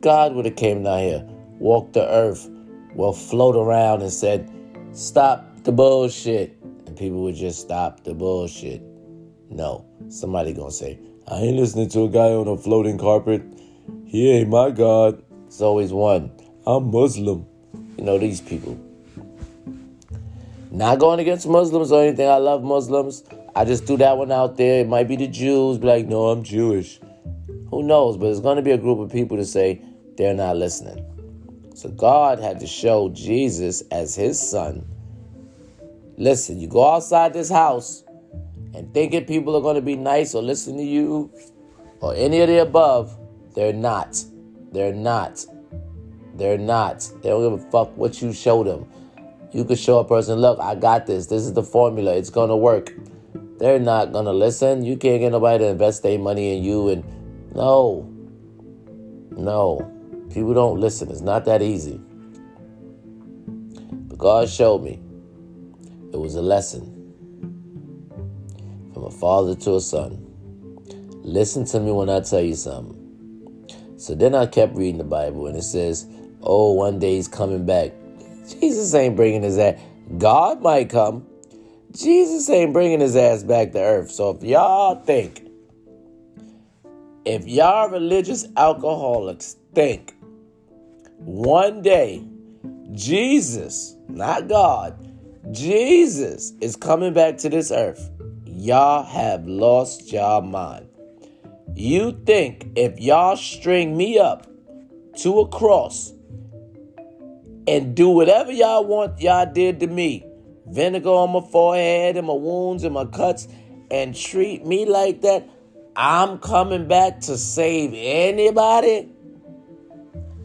[0.01, 1.23] God would have came down here,
[1.59, 2.49] walked the earth,
[2.93, 4.51] well, float around and said,
[4.91, 6.57] stop the bullshit.
[6.87, 8.81] And people would just stop the bullshit.
[9.49, 13.41] No, somebody to say, I ain't listening to a guy on a floating carpet.
[14.05, 15.23] He ain't my God.
[15.47, 16.31] It's always one.
[16.67, 17.45] I'm Muslim.
[17.97, 18.77] You know, these people.
[20.73, 22.27] Not going against Muslims or anything.
[22.27, 23.23] I love Muslims.
[23.55, 24.81] I just threw that one out there.
[24.81, 26.99] It might be the Jews, be like, no, I'm Jewish.
[27.69, 28.17] Who knows?
[28.17, 29.83] But it's going to be a group of people to say
[30.17, 31.05] they're not listening.
[31.75, 34.83] So God had to show Jesus as his son.
[36.17, 38.03] Listen, you go outside this house
[38.73, 41.31] and thinking people are going to be nice or listen to you
[41.99, 43.15] or any of the above,
[43.53, 44.23] they're not.
[44.71, 45.45] They're not.
[46.33, 47.07] They're not.
[47.21, 48.87] They don't give a fuck what you show them.
[49.53, 51.27] You could show a person, look, I got this.
[51.27, 52.15] This is the formula.
[52.15, 52.91] It's gonna work.
[53.59, 54.83] They're not gonna listen.
[54.83, 56.89] You can't get nobody to invest their money in you.
[56.89, 57.03] And
[57.53, 58.11] no,
[59.29, 59.91] no,
[60.33, 61.11] people don't listen.
[61.11, 62.01] It's not that easy.
[63.91, 64.99] But God showed me
[66.11, 66.89] it was a lesson
[68.91, 70.19] from a father to a son.
[71.21, 72.99] Listen to me when I tell you something.
[73.97, 76.07] So then I kept reading the Bible, and it says,
[76.41, 77.93] Oh, one day he's coming back.
[78.59, 79.79] Jesus ain't bringing his ass.
[80.17, 81.25] God might come.
[81.91, 84.11] Jesus ain't bringing his ass back to earth.
[84.11, 85.47] So if y'all think,
[87.25, 90.13] if y'all religious alcoholics think
[91.19, 92.25] one day
[92.93, 94.97] Jesus, not God,
[95.51, 98.09] Jesus is coming back to this earth,
[98.45, 100.87] y'all have lost y'all mind.
[101.75, 104.47] You think if y'all string me up
[105.19, 106.13] to a cross
[107.67, 110.25] and do whatever y'all want y'all did to me,
[110.67, 113.47] vinegar on my forehead and my wounds and my cuts,
[113.91, 115.47] and treat me like that,
[115.95, 119.09] I'm coming back to save anybody?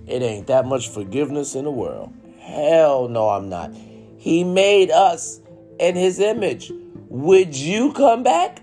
[0.07, 2.13] It ain't that much forgiveness in the world.
[2.41, 3.75] Hell no, I'm not.
[4.17, 5.41] He made us
[5.79, 6.73] in his image.
[7.09, 8.63] Would you come back?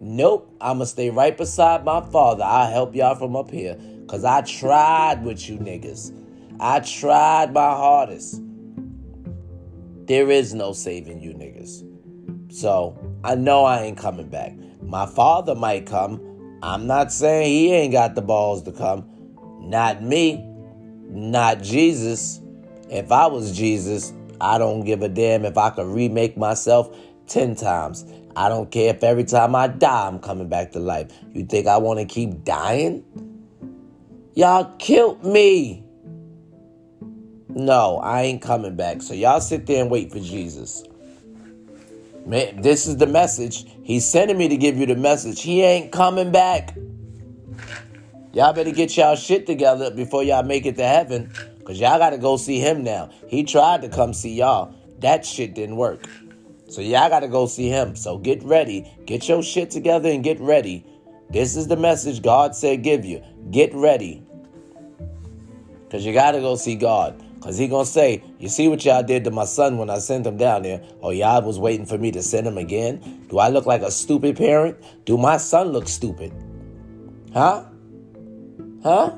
[0.00, 2.44] Nope, I'ma stay right beside my father.
[2.44, 3.78] I'll help y'all from up here.
[4.08, 6.12] Cause I tried with you niggas.
[6.60, 8.42] I tried my hardest.
[10.06, 11.84] There is no saving you niggas.
[12.52, 14.54] So I know I ain't coming back.
[14.82, 16.20] My father might come.
[16.62, 19.04] I'm not saying he ain't got the balls to come.
[19.60, 20.44] Not me.
[21.08, 22.40] Not Jesus.
[22.88, 26.96] If I was Jesus, I don't give a damn if I could remake myself
[27.26, 28.04] 10 times.
[28.36, 31.10] I don't care if every time I die, I'm coming back to life.
[31.32, 33.04] You think I want to keep dying?
[34.34, 35.85] Y'all killed me.
[37.56, 39.00] No, I ain't coming back.
[39.00, 40.84] So y'all sit there and wait for Jesus.
[42.26, 43.64] Man, this is the message.
[43.82, 45.40] He's sending me to give you the message.
[45.40, 46.76] He ain't coming back.
[48.34, 51.32] Y'all better get y'all shit together before y'all make it to heaven.
[51.58, 53.08] Because y'all got to go see him now.
[53.26, 54.74] He tried to come see y'all.
[54.98, 56.04] That shit didn't work.
[56.68, 57.96] So y'all got to go see him.
[57.96, 58.92] So get ready.
[59.06, 60.84] Get your shit together and get ready.
[61.30, 63.24] This is the message God said give you.
[63.50, 64.22] Get ready.
[65.84, 67.22] Because you got to go see God.
[67.36, 69.98] Because he going to say, you see what y'all did to my son when I
[69.98, 70.82] sent him down there?
[71.00, 73.26] Or y'all was waiting for me to send him again?
[73.28, 74.76] Do I look like a stupid parent?
[75.04, 76.32] Do my son look stupid?
[77.32, 77.64] Huh?
[78.82, 79.10] Huh?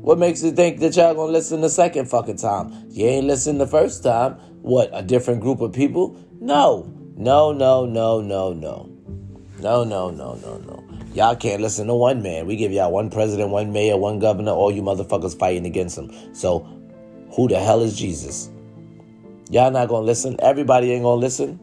[0.00, 2.86] What makes you think that y'all gonna listen the second fucking time?
[2.90, 4.34] You ain't listen the first time.
[4.62, 6.18] What, a different group of people?
[6.40, 6.90] No.
[7.16, 8.90] No, no, no, no, no.
[9.60, 10.84] No, no, no, no, no.
[11.12, 12.46] Y'all can't listen to one man.
[12.46, 16.10] We give y'all one president, one mayor, one governor, all you motherfuckers fighting against him.
[16.34, 16.66] So
[17.32, 18.50] who the hell is Jesus?
[19.50, 20.36] Y'all not gonna listen.
[20.40, 21.58] Everybody ain't gonna listen.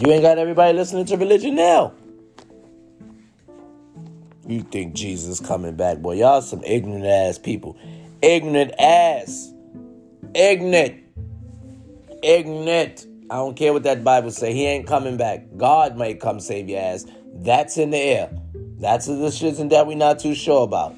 [0.00, 1.92] You ain't got everybody listening to religion now.
[4.46, 6.16] You think Jesus coming back, boy?
[6.16, 7.76] Y'all some ignorant ass people.
[8.20, 9.52] Ignorant ass.
[10.34, 11.02] Ignorant.
[12.22, 13.06] Ignorant.
[13.30, 14.52] I don't care what that Bible say.
[14.52, 15.44] He ain't coming back.
[15.56, 17.06] God might come save your ass.
[17.34, 18.30] That's in the air.
[18.78, 20.94] That's the shit that we not too sure about.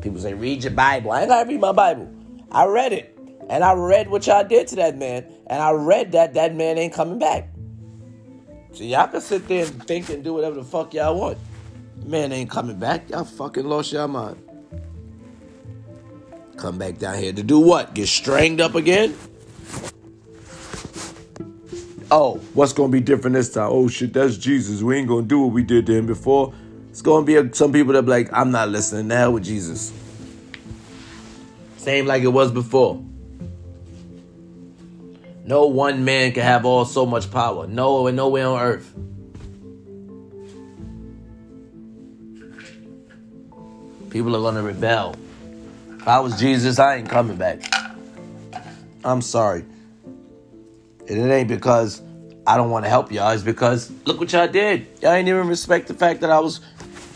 [0.00, 1.10] People say, read your Bible.
[1.10, 2.15] I ain't gotta read my Bible.
[2.56, 3.18] I read it.
[3.50, 5.26] And I read what y'all did to that man.
[5.46, 7.50] And I read that that man ain't coming back.
[8.72, 11.36] So y'all can sit there and think and do whatever the fuck y'all want.
[12.06, 13.10] Man ain't coming back.
[13.10, 14.42] Y'all fucking lost your mind.
[16.56, 17.92] Come back down here to do what?
[17.92, 19.14] Get stringed up again?
[22.10, 23.68] Oh, what's gonna be different this time?
[23.70, 24.80] Oh shit, that's Jesus.
[24.80, 26.54] We ain't gonna do what we did to him before.
[26.88, 29.92] It's gonna be a, some people that be like, I'm not listening now with Jesus.
[31.86, 33.00] Same like it was before.
[35.44, 37.68] No one man can have all so much power.
[37.68, 38.92] No, and nowhere on earth.
[44.10, 45.14] People are gonna rebel.
[45.92, 47.62] If I was Jesus, I ain't coming back.
[49.04, 49.64] I'm sorry.
[51.08, 52.02] And it ain't because
[52.48, 53.30] I don't want to help y'all.
[53.30, 54.88] It's because look what y'all did.
[55.02, 56.58] Y'all ain't even respect the fact that I was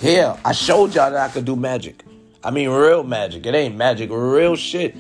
[0.01, 0.37] here.
[0.45, 2.05] I showed y'all that I could do magic.
[2.43, 3.45] I mean, real magic.
[3.45, 4.11] It ain't magic.
[4.11, 4.97] Real shit.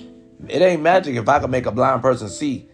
[0.48, 2.68] It ain't magic if I can make a blind person see.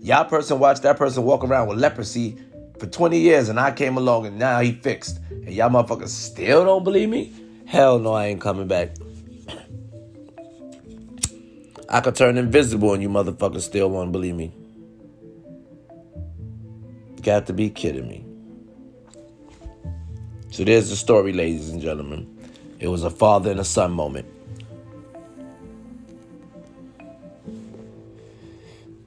[0.00, 2.38] Y'all person watched that person walk around with leprosy
[2.78, 5.18] for 20 years and I came along and now he fixed.
[5.30, 7.32] And y'all motherfuckers still don't believe me?
[7.66, 8.90] Hell no, I ain't coming back.
[11.88, 14.52] I could turn invisible and you motherfuckers still won't believe me.
[17.22, 18.24] Got to be kidding me.
[20.50, 22.35] So there's the story, ladies and gentlemen.
[22.78, 24.26] It was a father and a son moment.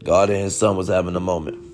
[0.03, 1.65] God and his son was having a moment.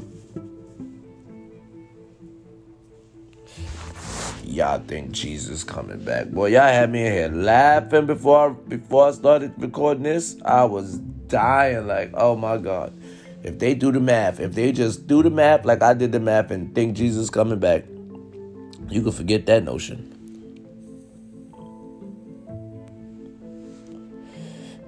[4.43, 6.27] Y'all think Jesus coming back.
[6.27, 10.37] Boy, y'all had me in here laughing before I, before I started recording this.
[10.43, 12.93] I was dying like, oh my God.
[13.43, 16.19] If they do the math, if they just do the math like I did the
[16.19, 17.83] math and think Jesus coming back,
[18.89, 20.14] you can forget that notion.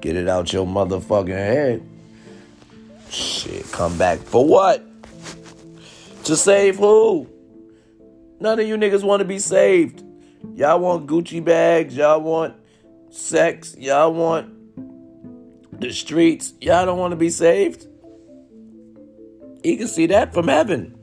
[0.08, 1.86] Get it out your motherfucking head.
[3.10, 4.82] Shit, come back for what?
[6.24, 7.28] To save who?
[8.40, 10.02] None of you niggas want to be saved.
[10.56, 11.94] Y'all want Gucci bags.
[11.94, 12.56] Y'all want
[13.10, 13.76] sex.
[13.78, 14.50] Y'all want
[15.78, 16.54] the streets.
[16.62, 17.86] Y'all don't want to be saved.
[19.62, 20.97] He can see that from heaven.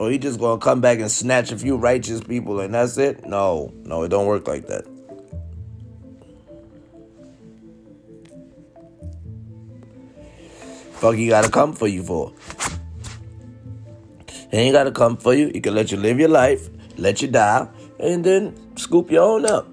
[0.00, 3.26] Or he just gonna come back and snatch a few righteous people and that's it?
[3.26, 4.86] No, no, it don't work like that.
[10.92, 12.32] Fuck he gotta come for you for?
[14.50, 15.48] He ain't gotta come for you.
[15.52, 19.44] He can let you live your life, let you die, and then scoop your own
[19.44, 19.68] up.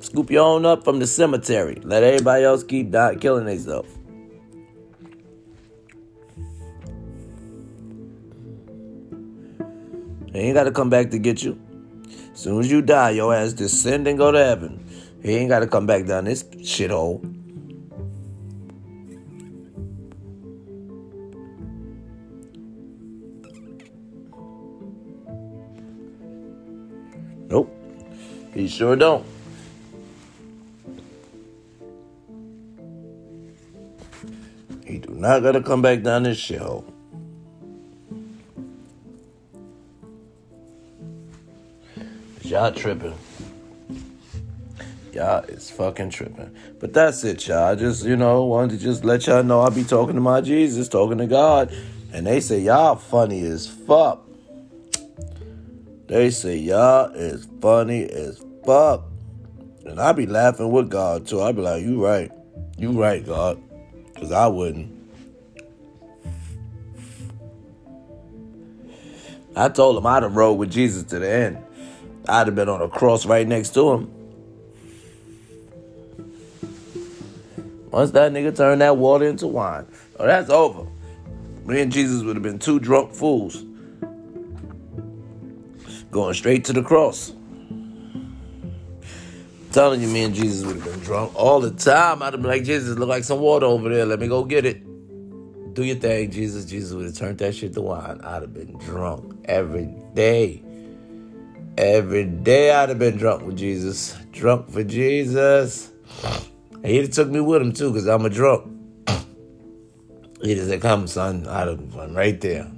[0.00, 1.78] Scoop your own up from the cemetery.
[1.82, 3.90] Let everybody else keep dying, killing themselves.
[10.32, 11.60] He ain't gotta come back to get you.
[12.32, 14.84] As soon as you die, your ass descend and go to heaven.
[15.22, 17.20] He ain't gotta come back down this shithole.
[27.48, 27.70] Nope.
[28.54, 29.26] He sure don't.
[34.86, 36.91] He do not gotta come back down this shithole.
[42.52, 43.14] Y'all tripping.
[45.14, 46.54] Y'all is fucking tripping.
[46.80, 47.72] But that's it, y'all.
[47.72, 50.42] I just, you know, wanted to just let y'all know I be talking to my
[50.42, 51.74] Jesus, talking to God.
[52.12, 54.28] And they say y'all funny as fuck.
[56.08, 59.04] They say y'all is funny as fuck.
[59.86, 61.40] And I be laughing with God too.
[61.40, 62.30] I be like, you right.
[62.76, 63.62] You right, God.
[64.16, 64.92] Cause I wouldn't.
[69.56, 71.64] I told him I'd have rode with Jesus to the end.
[72.28, 74.10] I'd have been on a cross right next to him.
[77.90, 79.86] Once that nigga turned that water into wine,
[80.18, 80.88] oh, that's over.
[81.66, 83.64] Me and Jesus would have been two drunk fools
[86.10, 87.32] going straight to the cross.
[87.70, 88.34] I'm
[89.72, 92.22] telling you, me and Jesus would have been drunk all the time.
[92.22, 94.06] I'd have been like, Jesus, look like some water over there.
[94.06, 94.82] Let me go get it.
[95.74, 96.64] Do your thing, Jesus.
[96.66, 98.20] Jesus would have turned that shit to wine.
[98.22, 100.62] I'd have been drunk every day.
[101.78, 104.16] Every day I'd have been drunk with Jesus.
[104.30, 105.90] Drunk for Jesus.
[106.84, 108.68] He'd have took me with him too, because I'm a drunk.
[110.42, 111.46] He'd have said, come, son.
[111.46, 112.70] I'd have been right there.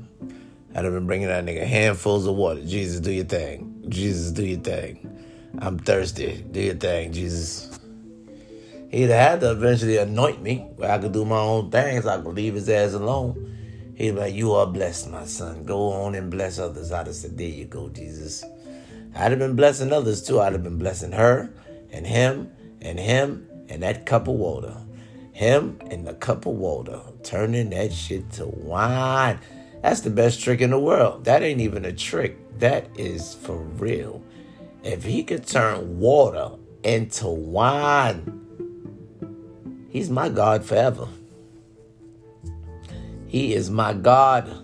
[0.74, 2.64] I'd have been bringing that nigga handfuls of water.
[2.64, 3.84] Jesus, do your thing.
[3.88, 5.10] Jesus, do your thing.
[5.58, 6.44] I'm thirsty.
[6.50, 7.78] Do your thing, Jesus.
[8.90, 12.06] He'd have had to eventually anoint me where I could do my own things.
[12.06, 13.92] I could leave his ass alone.
[13.96, 15.64] He'd be like, You are blessed, my son.
[15.64, 16.92] Go on and bless others.
[16.92, 18.44] I'd have said, There you go, Jesus.
[19.14, 20.40] I'd have been blessing others too.
[20.40, 21.52] I'd have been blessing her
[21.90, 22.50] and him
[22.80, 24.76] and him and that cup of water.
[25.32, 29.40] Him and the cup of water, turning that shit to wine.
[29.82, 31.24] That's the best trick in the world.
[31.24, 32.58] That ain't even a trick.
[32.58, 34.22] That is for real.
[34.82, 36.52] If he could turn water
[36.82, 38.40] into wine,
[39.90, 41.08] he's my God forever.
[43.26, 44.63] He is my God.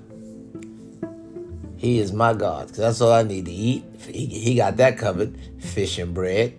[1.81, 2.69] He is my God.
[2.69, 3.83] Cause that's all I need to eat.
[4.07, 5.35] He, he got that covered.
[5.61, 6.55] Fish and bread.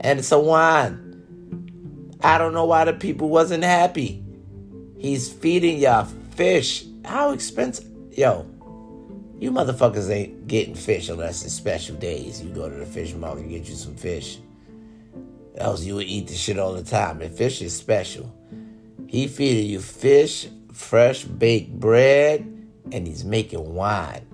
[0.00, 2.18] And some wine.
[2.20, 4.24] I don't know why the people wasn't happy.
[4.98, 6.84] He's feeding y'all fish.
[7.04, 7.86] How expensive?
[8.10, 8.44] Yo,
[9.38, 12.42] you motherfuckers ain't getting fish unless it's special days.
[12.42, 14.40] You go to the fish market and get you some fish.
[15.58, 17.22] Else you would eat the shit all the time.
[17.22, 18.34] And fish is special.
[19.06, 22.40] He feeding you fish fresh baked bread,
[22.92, 24.25] and he's making wine.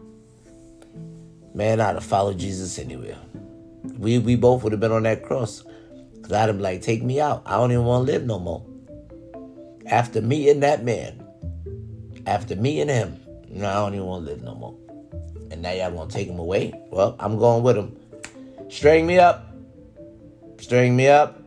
[1.54, 3.18] Man, I'd have followed Jesus anywhere.
[3.98, 5.62] We we both would have been on that cross.
[6.22, 7.42] Cause I'd have been like, take me out.
[7.44, 8.64] I don't even want to live no more.
[9.86, 11.26] After meeting that man,
[12.26, 14.76] after meeting him, no, I don't even want to live no more.
[15.50, 16.72] And now y'all gonna take him away?
[16.90, 17.96] Well, I'm going with him.
[18.70, 19.52] String me up.
[20.58, 21.42] String me up.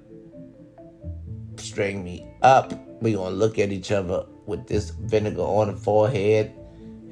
[1.58, 2.74] String me up.
[3.02, 6.54] We gonna look at each other with this vinegar on the forehead,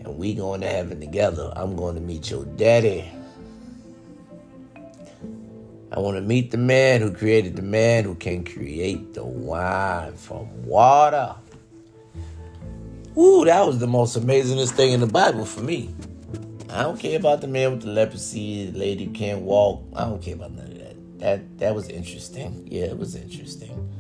[0.04, 1.51] and we going to heaven together.
[1.56, 3.10] I'm going to meet your daddy.
[5.91, 10.16] I want to meet the man who created the man who can create the wine
[10.16, 11.36] from water.
[13.14, 15.93] Woo, that was the most amazingest thing in the Bible for me.
[16.70, 19.84] I don't care about the man with the leprosy, the lady who can't walk.
[19.95, 21.20] I don't care about none of that.
[21.20, 22.68] That that was interesting.
[22.72, 23.93] Yeah, it was interesting.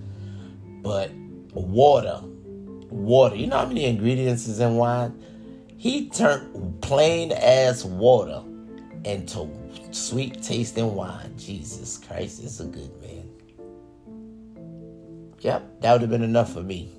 [0.81, 1.11] But
[1.53, 2.23] water
[2.93, 3.35] water.
[3.35, 5.19] You know how many ingredients is in wine?
[5.83, 8.41] He turned plain ass water
[9.03, 9.49] into
[9.91, 11.33] sweet tasting wine.
[11.37, 13.29] Jesus Christ is a good man.
[15.41, 16.89] Yep, that would have been enough for me.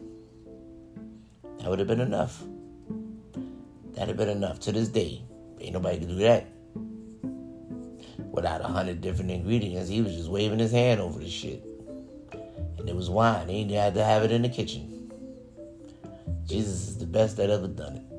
[1.61, 2.43] That would have been enough.
[3.95, 5.23] That'd have been enough to this day.
[5.63, 6.47] Ain't nobody can do that.
[8.33, 11.65] Without a hundred different ingredients, he was just waving his hand over the shit.
[12.77, 13.49] And it was wine.
[13.49, 15.11] He had to have it in the kitchen.
[16.45, 18.14] Jesus is the best that ever done it.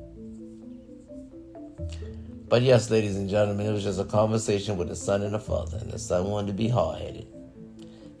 [2.48, 5.38] But yes, ladies and gentlemen, it was just a conversation with the son and the
[5.40, 7.26] father, and the son wanted to be hard headed,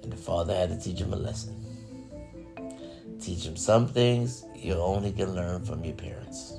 [0.02, 1.54] and the father had to teach him a lesson.
[3.20, 6.54] Teach him some things you only can learn from your parents.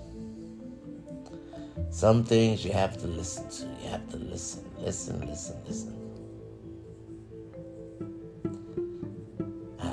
[1.90, 3.66] Some things you have to listen to.
[3.84, 5.98] You have to listen, listen, listen, listen.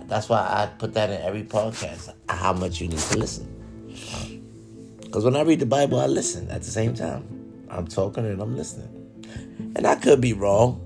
[0.07, 2.15] That's why I put that in every podcast.
[2.29, 3.49] How much you need to listen.
[5.01, 7.34] Because when I read the Bible, I listen at the same time.
[7.69, 8.91] I'm talking and I'm listening.
[9.77, 10.81] And I could be wrong.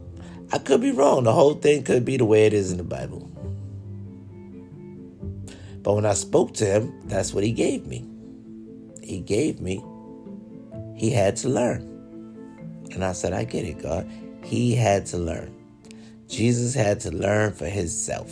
[0.53, 1.25] I could be wrong.
[1.25, 3.31] The whole thing could be the way it is in the Bible.
[5.83, 8.07] But when I spoke to him, that's what he gave me.
[9.03, 9.83] He gave me,
[10.97, 11.83] he had to learn.
[12.93, 14.11] And I said, I get it, God.
[14.43, 15.55] He had to learn.
[16.27, 18.31] Jesus had to learn for himself.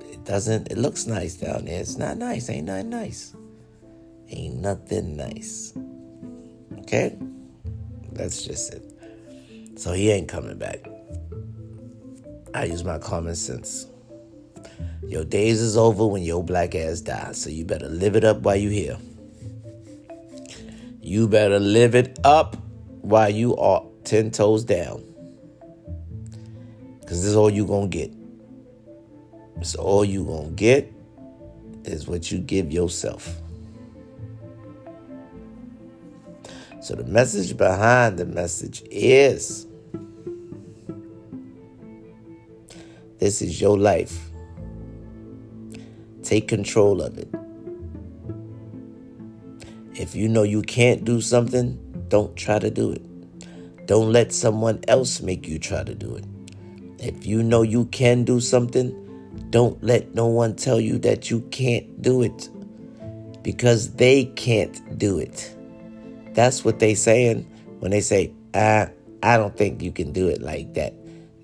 [0.00, 1.80] It doesn't it looks nice down there.
[1.80, 2.48] It's not nice.
[2.48, 3.34] Ain't nothing nice.
[4.30, 5.72] Ain't nothing nice.
[6.80, 7.16] Okay?
[8.12, 8.82] That's just it.
[9.76, 10.86] So he ain't coming back.
[12.54, 13.86] I use my common sense.
[15.06, 18.40] Your days is over when your black ass dies, so you better live it up
[18.40, 18.96] while you here.
[21.00, 22.56] You better live it up
[23.02, 25.02] while you are ten toes down.
[27.02, 28.10] Cause this is all you gonna get.
[29.56, 30.90] It's all you gonna get
[31.84, 33.42] is what you give yourself.
[36.84, 39.66] So the message behind the message is
[43.18, 44.28] this is your life.
[46.22, 47.34] Take control of it.
[49.94, 51.78] If you know you can't do something,
[52.08, 53.86] don't try to do it.
[53.86, 56.26] Don't let someone else make you try to do it.
[56.98, 58.92] If you know you can do something,
[59.48, 62.50] don't let no one tell you that you can't do it
[63.42, 65.56] because they can't do it.
[66.34, 67.46] That's what they saying
[67.80, 68.90] when they say, "Ah,
[69.22, 70.94] I don't think you can do it like that."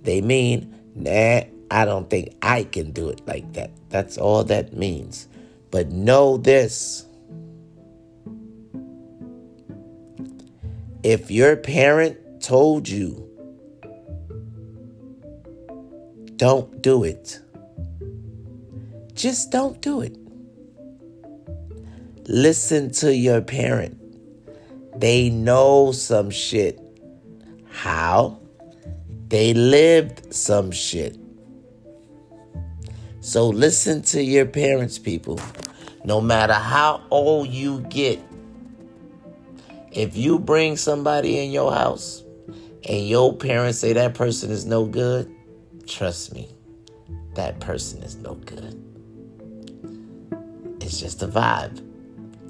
[0.02, 4.76] They mean, "Nah, I don't think I can do it like that." That's all that
[4.76, 5.28] means.
[5.70, 7.04] But know this.
[11.02, 13.26] If your parent told you,
[16.36, 17.40] don't do it
[19.20, 20.16] just don't do it.
[22.26, 23.99] Listen to your parent.
[25.01, 26.78] They know some shit.
[27.70, 28.39] How?
[29.28, 31.16] They lived some shit.
[33.22, 35.40] So listen to your parents, people.
[36.05, 38.20] No matter how old you get,
[39.90, 42.22] if you bring somebody in your house
[42.86, 45.35] and your parents say that person is no good,
[45.86, 46.51] trust me,
[47.36, 48.77] that person is no good.
[50.82, 51.89] It's just a vibe.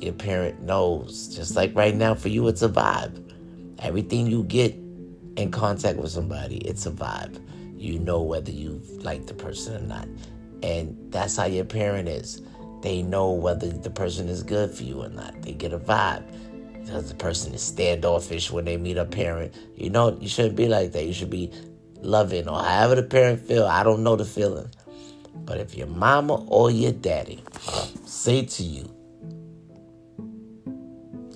[0.01, 1.29] Your parent knows.
[1.35, 3.33] Just like right now, for you, it's a vibe.
[3.81, 4.75] Everything you get
[5.37, 7.41] in contact with somebody, it's a vibe.
[7.77, 10.09] You know whether you like the person or not.
[10.63, 12.43] And that's how your parent is.
[12.83, 15.43] They know whether the person is good for you or not.
[15.43, 16.25] They get a vibe.
[16.85, 19.55] Because the person is standoffish when they meet a parent.
[19.77, 21.05] You know, you shouldn't be like that.
[21.05, 21.53] You should be
[22.01, 23.67] loving or however the parent feel.
[23.67, 24.71] I don't know the feeling.
[25.45, 27.43] But if your mama or your daddy
[28.05, 28.93] say to you,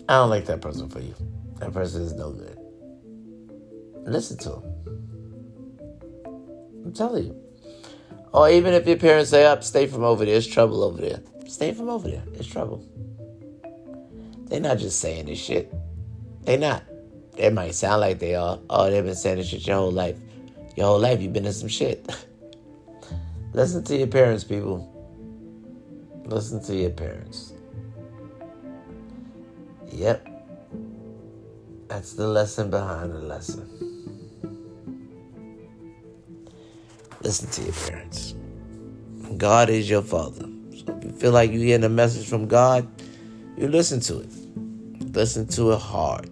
[0.09, 1.15] I don't like that person for you.
[1.61, 2.59] That person is no good.
[4.07, 4.63] Listen to him.
[6.85, 7.41] I'm telling you.
[8.33, 11.21] Or even if your parents say, up, stay from over there, it's trouble over there.
[11.47, 12.85] Stay from over there, it's trouble.
[14.47, 15.73] They're not just saying this shit.
[16.43, 16.85] They not.
[17.37, 18.59] They might sound like they are.
[18.69, 20.17] Oh, they've been saying this shit your whole life.
[20.77, 22.15] Your whole life you've been in some shit.
[23.55, 24.91] Listen to your parents, people.
[26.27, 27.54] Listen to your parents.
[29.95, 30.29] Yep.
[31.87, 33.71] That's the lesson behind the lesson.
[37.23, 38.35] Listen to your parents.
[39.37, 40.49] God is your father.
[40.77, 42.89] So if you feel like you're getting a message from God,
[43.57, 45.15] you listen to it.
[45.15, 46.29] Listen to it hard.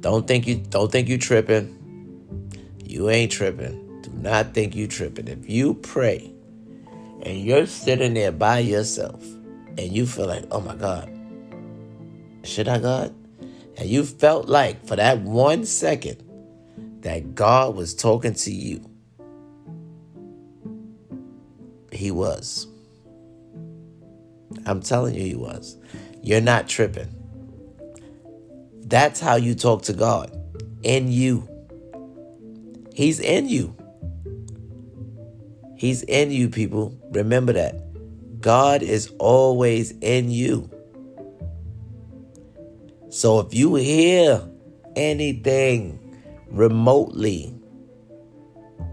[0.00, 1.76] Don't think you don't think you tripping.
[2.82, 4.00] You ain't tripping.
[4.00, 5.28] Do not think you tripping.
[5.28, 6.32] If you pray
[7.22, 9.22] and you're sitting there by yourself
[9.78, 11.10] and you feel like, oh my God,
[12.44, 13.14] should I God?
[13.76, 16.22] And you felt like for that one second
[17.02, 18.88] that God was talking to you.
[21.92, 22.66] He was.
[24.66, 25.76] I'm telling you, he was.
[26.22, 27.08] You're not tripping.
[28.84, 30.36] That's how you talk to God.
[30.82, 31.48] In you.
[32.94, 33.76] He's in you.
[35.76, 36.98] He's in you, people.
[37.12, 37.89] Remember that.
[38.40, 40.70] God is always in you.
[43.10, 44.48] So if you hear
[44.96, 45.98] anything
[46.48, 47.54] remotely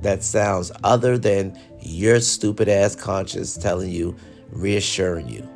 [0.01, 4.15] that sounds other than your stupid ass conscience telling you,
[4.49, 5.47] reassuring you.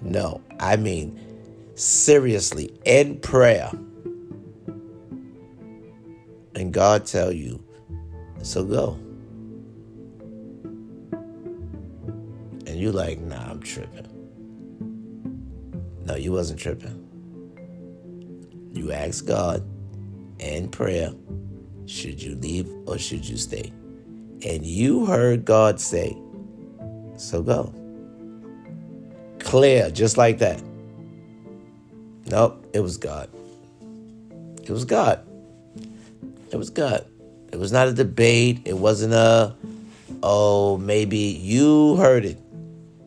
[0.00, 1.18] No, I mean,
[1.74, 3.70] seriously, in prayer.
[6.54, 7.62] And God tell you,
[8.42, 8.98] so go.
[12.76, 14.06] And you like, nah, I'm tripping.
[16.04, 17.08] No, you wasn't tripping.
[18.74, 19.66] You asked God
[20.38, 21.10] in prayer,
[21.86, 23.72] should you leave or should you stay?
[24.44, 26.18] And you heard God say,
[27.16, 27.72] so go.
[29.38, 30.62] Clear, just like that.
[32.26, 33.30] Nope, it was God.
[34.64, 35.26] It was God.
[36.50, 37.06] It was God.
[37.54, 38.60] It was not a debate.
[38.66, 39.56] It wasn't a,
[40.22, 42.38] oh, maybe you heard it.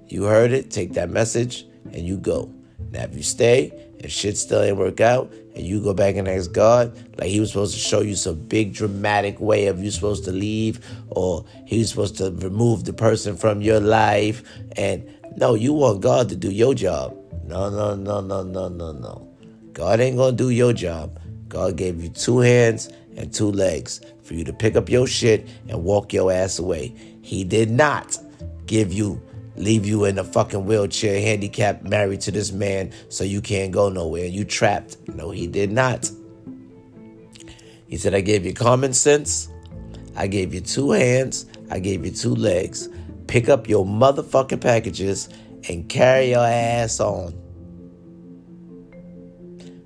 [0.09, 0.71] You heard it.
[0.71, 2.53] Take that message and you go.
[2.91, 3.71] Now, if you stay
[4.01, 7.39] and shit still ain't work out, and you go back and ask God, like He
[7.39, 10.79] was supposed to show you some big dramatic way of you supposed to leave,
[11.09, 14.41] or He was supposed to remove the person from your life,
[14.77, 15.03] and
[15.35, 17.15] no, you want God to do your job.
[17.45, 19.27] No, no, no, no, no, no, no.
[19.73, 21.19] God ain't gonna do your job.
[21.49, 25.47] God gave you two hands and two legs for you to pick up your shit
[25.67, 26.93] and walk your ass away.
[27.21, 28.17] He did not
[28.65, 29.21] give you
[29.59, 33.89] leave you in a fucking wheelchair, handicapped, married to this man, so you can't go
[33.89, 34.25] nowhere.
[34.25, 34.97] You trapped.
[35.09, 36.09] No, he did not.
[37.87, 39.49] He said, I gave you common sense.
[40.15, 41.45] I gave you two hands.
[41.69, 42.87] I gave you two legs.
[43.27, 45.29] Pick up your motherfucking packages
[45.67, 47.33] and carry your ass on.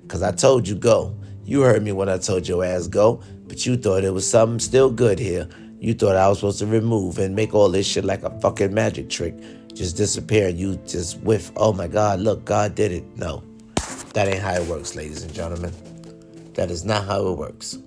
[0.02, 1.16] Because I told you go.
[1.44, 4.60] You heard me when I told your ass go, but you thought it was something
[4.60, 5.48] still good here.
[5.78, 8.72] You thought I was supposed to remove and make all this shit like a fucking
[8.72, 9.34] magic trick
[9.74, 13.04] just disappear and you just whiff, oh my God, look, God did it.
[13.16, 13.42] No,
[14.14, 15.72] that ain't how it works, ladies and gentlemen.
[16.54, 17.78] That is not how it works.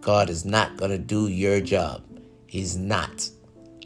[0.00, 2.02] God is not going to do your job.
[2.46, 3.28] He's not.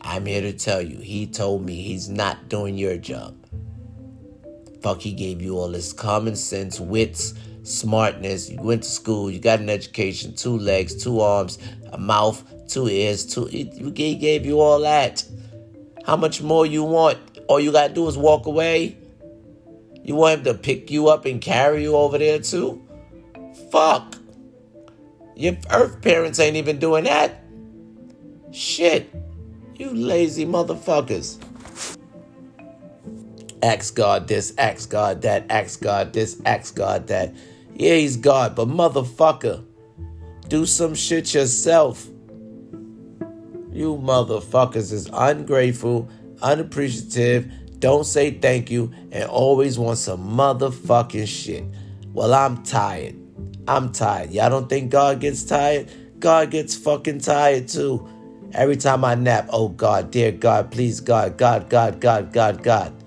[0.02, 0.98] I'm here to tell you.
[0.98, 3.36] He told me he's not doing your job.
[4.82, 7.34] Fuck, he gave you all this common sense, wits,
[7.64, 8.48] smartness.
[8.48, 11.58] You went to school, you got an education, two legs, two arms,
[11.92, 13.46] a mouth, two ears, two.
[13.46, 13.64] He
[14.14, 15.24] gave you all that.
[16.04, 17.18] How much more you want?
[17.48, 18.96] All you gotta do is walk away.
[20.02, 22.86] You want him to pick you up and carry you over there too?
[23.70, 24.16] Fuck.
[25.36, 27.42] Your earth parents ain't even doing that.
[28.52, 29.12] Shit.
[29.76, 31.38] You lazy motherfuckers.
[33.62, 37.34] Ask God this, ask God that, ask God this, ask God that.
[37.74, 39.64] Yeah, he's God, but motherfucker,
[40.48, 42.06] do some shit yourself.
[43.72, 46.08] You motherfuckers is ungrateful,
[46.42, 51.64] unappreciative, don't say thank you, and always want some motherfucking shit.
[52.12, 53.16] Well, I'm tired.
[53.66, 54.30] I'm tired.
[54.30, 55.90] Y'all don't think God gets tired?
[56.18, 58.06] God gets fucking tired too.
[58.52, 62.99] Every time I nap, oh God, dear God, please God, God, God, God, God, God.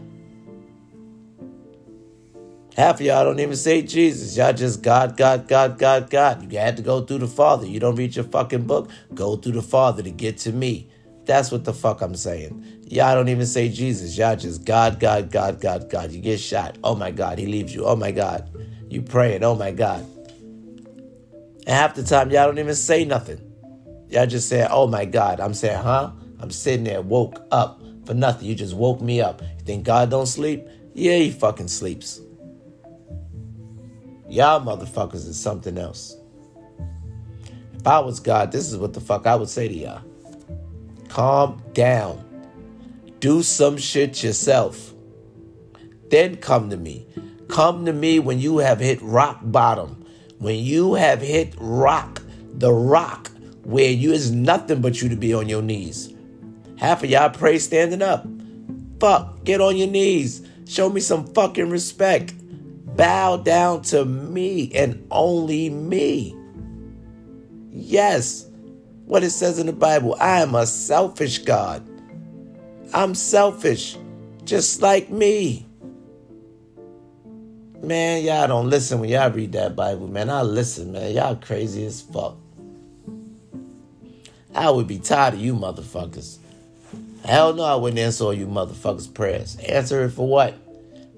[2.75, 4.35] Half of y'all don't even say Jesus.
[4.35, 6.51] Y'all just God, God, God, God, God.
[6.51, 7.67] You had to go through the Father.
[7.67, 10.89] You don't read your fucking book, go through the Father to get to me.
[11.25, 12.81] That's what the fuck I'm saying.
[12.87, 14.17] Y'all don't even say Jesus.
[14.17, 16.11] Y'all just God, God, God, God, God.
[16.11, 16.77] You get shot.
[16.83, 17.85] Oh my God, he leaves you.
[17.85, 18.49] Oh my God.
[18.89, 19.43] You praying.
[19.43, 20.05] Oh my God.
[21.65, 23.39] And half the time, y'all don't even say nothing.
[24.09, 25.39] Y'all just say, oh my God.
[25.39, 26.11] I'm saying, huh?
[26.39, 28.47] I'm sitting there, woke up for nothing.
[28.47, 29.41] You just woke me up.
[29.41, 30.67] You think God don't sleep?
[30.93, 32.19] Yeah, he fucking sleeps.
[34.33, 36.17] Y'all motherfuckers is something else.
[37.75, 40.01] If I was God, this is what the fuck I would say to y'all.
[41.07, 42.25] Calm down.
[43.19, 44.95] Do some shit yourself.
[46.09, 47.05] Then come to me.
[47.47, 50.03] Come to me when you have hit rock bottom.
[50.39, 52.23] When you have hit rock,
[52.55, 53.29] the rock
[53.61, 56.11] where you is nothing but you to be on your knees.
[56.79, 58.25] Half of y'all pray standing up.
[58.99, 60.41] Fuck, get on your knees.
[60.65, 62.33] Show me some fucking respect.
[62.95, 66.35] Bow down to me and only me.
[67.71, 68.47] Yes,
[69.05, 71.87] what it says in the Bible I am a selfish God.
[72.93, 73.97] I'm selfish,
[74.45, 75.65] just like me.
[77.81, 80.29] Man, y'all don't listen when y'all read that Bible, man.
[80.29, 81.11] I listen, man.
[81.13, 82.37] Y'all crazy as fuck.
[84.55, 86.37] I would be tired of you motherfuckers.
[87.25, 89.57] Hell no, I wouldn't answer all you motherfuckers' prayers.
[89.57, 90.55] Answer it for what?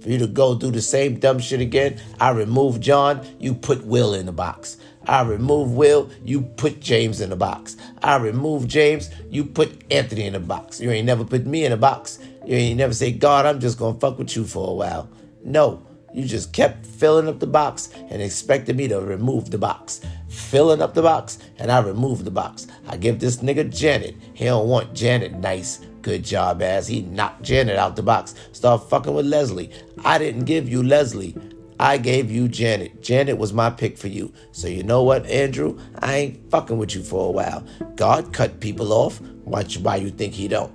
[0.05, 1.99] For you to go do the same dumb shit again.
[2.19, 4.77] I remove John, you put Will in the box.
[5.07, 7.75] I remove Will, you put James in the box.
[8.03, 10.79] I remove James, you put Anthony in the box.
[10.79, 12.19] You ain't never put me in a box.
[12.45, 15.09] You ain't never say, God, I'm just gonna fuck with you for a while.
[15.43, 15.83] No,
[16.13, 20.01] you just kept filling up the box and expected me to remove the box.
[20.27, 22.67] Filling up the box, and I remove the box.
[22.87, 24.15] I give this nigga Janet.
[24.35, 26.85] He don't want Janet nice Good job, ass.
[26.85, 28.35] He knocked Janet out the box.
[28.51, 29.71] Start fucking with Leslie.
[30.03, 31.35] I didn't give you Leslie.
[31.79, 33.01] I gave you Janet.
[33.01, 34.31] Janet was my pick for you.
[34.51, 35.79] So you know what, Andrew?
[35.97, 37.65] I ain't fucking with you for a while.
[37.95, 39.19] God cut people off.
[39.19, 40.71] You, why you think he don't?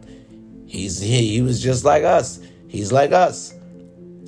[0.66, 2.40] He's he, he was just like us.
[2.66, 3.54] He's like us.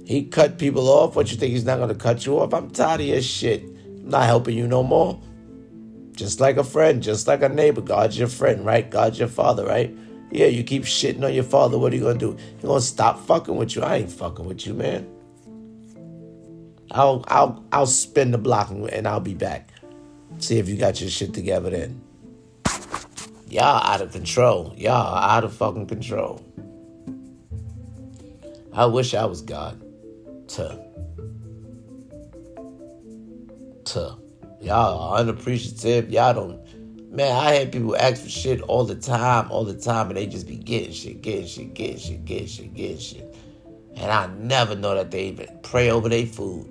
[0.04, 1.16] He cut people off.
[1.16, 2.54] What you think he's not gonna cut you off?
[2.54, 3.64] I'm tired of your shit.
[3.64, 5.20] I'm not helping you no more.
[6.12, 7.80] Just like a friend, just like a neighbor.
[7.80, 8.88] God's your friend, right?
[8.88, 9.92] God's your father, right?
[10.32, 11.78] Yeah, you keep shitting on your father.
[11.78, 12.36] What are you gonna do?
[12.62, 13.82] You gonna stop fucking with you?
[13.82, 15.06] I ain't fucking with you, man.
[16.90, 19.70] I'll I'll I'll spin the block and I'll be back.
[20.38, 22.00] See if you got your shit together then.
[23.48, 24.72] Y'all out of control.
[24.78, 26.42] Y'all out of fucking control.
[28.72, 29.78] I wish I was God.
[30.48, 30.78] Tuh.
[33.84, 34.16] Tuh.
[34.62, 36.10] Y'all are unappreciative.
[36.10, 36.61] Y'all don't
[37.12, 40.26] Man, I had people ask for shit all the time, all the time, and they
[40.26, 43.36] just be getting shit, getting shit, getting shit, getting shit, getting shit.
[43.97, 46.66] And I never know that they even pray over their food.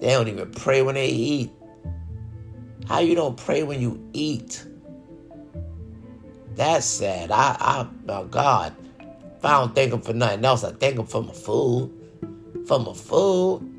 [0.00, 1.52] They don't even pray when they eat.
[2.88, 4.66] How you don't pray when you eat?
[6.56, 7.30] That's sad.
[7.30, 8.74] I, I, oh God,
[9.38, 11.92] if I don't thank him for nothing else, I thank him for my food.
[12.66, 13.70] For my food.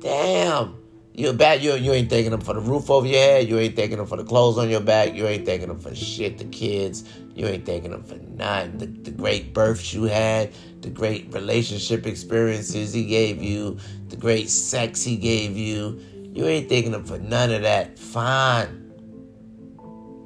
[0.00, 0.76] Damn.
[1.18, 1.64] You bad.
[1.64, 3.48] You you ain't thanking them for the roof over your head.
[3.48, 5.14] You ain't thanking them for the clothes on your back.
[5.14, 6.38] You ain't thanking them for shit.
[6.38, 7.02] The kids.
[7.34, 8.78] You ain't thanking them for none.
[8.78, 10.52] The, the great births you had.
[10.80, 13.78] The great relationship experiences he gave you.
[14.10, 16.00] The great sex he gave you.
[16.34, 17.98] You ain't thanking them for none of that.
[17.98, 18.84] Fine.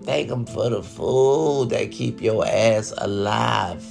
[0.03, 3.83] Thank them for the food that keep your ass alive.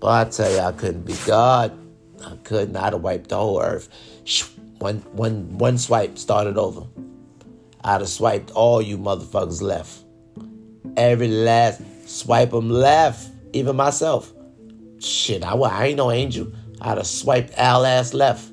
[0.00, 1.81] But I tell you, I couldn't be God.
[2.24, 3.88] I could not have wiped the whole earth.
[4.78, 6.86] One, one, one swipe started over.
[7.84, 10.04] I'd have swiped all you motherfuckers left.
[10.96, 13.30] Every last swipe them left.
[13.52, 14.32] Even myself.
[14.98, 16.52] Shit, I, I ain't no angel.
[16.80, 18.52] I'd have swiped Al ass left.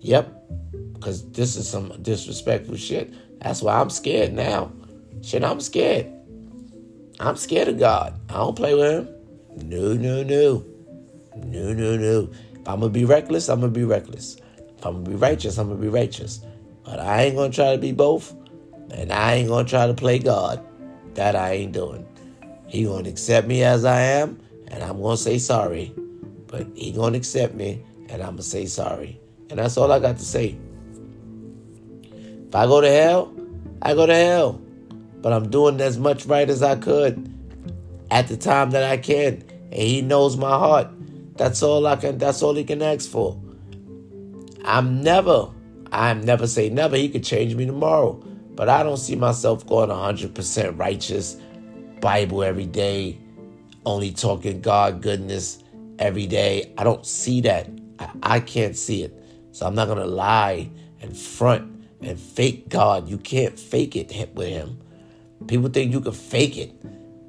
[0.00, 0.32] Yep.
[0.94, 3.12] Because this is some disrespectful shit.
[3.40, 4.72] That's why I'm scared now.
[5.22, 6.06] Shit, I'm scared.
[7.20, 8.18] I'm scared of God.
[8.28, 9.68] I don't play with him.
[9.68, 10.64] No, no, no.
[11.36, 12.30] No, no, no.
[12.64, 14.38] If I'm gonna be reckless, I'm gonna be reckless.
[14.78, 16.40] If I'm gonna be righteous, I'm gonna be righteous.
[16.82, 18.34] But I ain't gonna try to be both.
[18.90, 20.64] And I ain't gonna try to play God.
[21.12, 22.06] That I ain't doing.
[22.66, 25.92] He gonna accept me as I am, and I'm gonna say sorry.
[26.46, 29.20] But he gonna accept me, and I'm gonna say sorry.
[29.50, 30.56] And that's all I got to say.
[32.48, 33.30] If I go to hell,
[33.82, 34.58] I go to hell.
[35.20, 37.30] But I'm doing as much right as I could
[38.10, 39.44] at the time that I can.
[39.70, 40.88] And he knows my heart.
[41.36, 43.40] That's all I can that's all he can ask for.
[44.64, 45.50] I'm never,
[45.92, 46.96] I'm never say never.
[46.96, 48.22] He could change me tomorrow.
[48.54, 51.36] But I don't see myself going 100% righteous,
[52.00, 53.18] Bible every day,
[53.84, 55.58] only talking God goodness
[55.98, 56.72] every day.
[56.78, 57.68] I don't see that.
[57.98, 59.12] I, I can't see it.
[59.52, 60.70] So I'm not going to lie
[61.00, 63.08] and front and fake God.
[63.08, 64.80] You can't fake it with him.
[65.48, 66.72] People think you can fake it.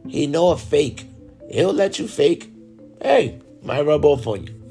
[0.08, 1.08] He know a fake.
[1.50, 2.52] He'll let you fake.
[3.02, 4.62] Hey, might rub off on you.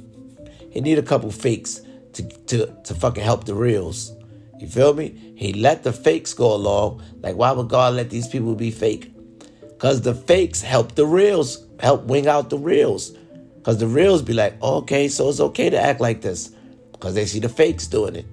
[0.70, 1.80] He need a couple fakes
[2.14, 4.12] to, to, to fucking help the reals.
[4.60, 5.34] You feel me?
[5.36, 7.02] He let the fakes go along.
[7.20, 9.12] Like, why would God let these people be fake?
[9.60, 13.10] Because the fakes help the reals, help wing out the reals.
[13.56, 16.50] Because the reals be like, okay, so it's okay to act like this.
[16.92, 18.26] Because they see the fakes doing it.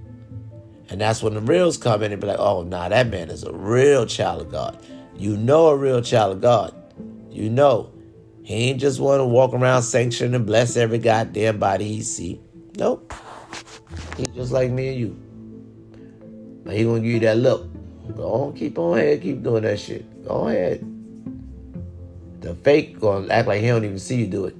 [0.90, 3.44] And that's when the reals come in and be like, oh, nah, that man is
[3.44, 4.78] a real child of God.
[5.16, 6.74] You know a real child of God.
[7.32, 7.92] You know.
[8.44, 12.40] He ain't just want to walk around sanctioning and bless every goddamn body he see.
[12.78, 13.14] Nope.
[14.18, 15.20] He just like me and you.
[16.64, 17.68] But he gonna give you that look.
[18.16, 20.26] Go on, keep on ahead, keep doing that shit.
[20.26, 20.86] Go ahead.
[22.42, 24.56] The fake gonna act like he don't even see you do it.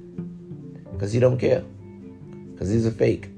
[0.98, 1.64] Cause he don't care.
[2.58, 3.28] Cause he's a fake.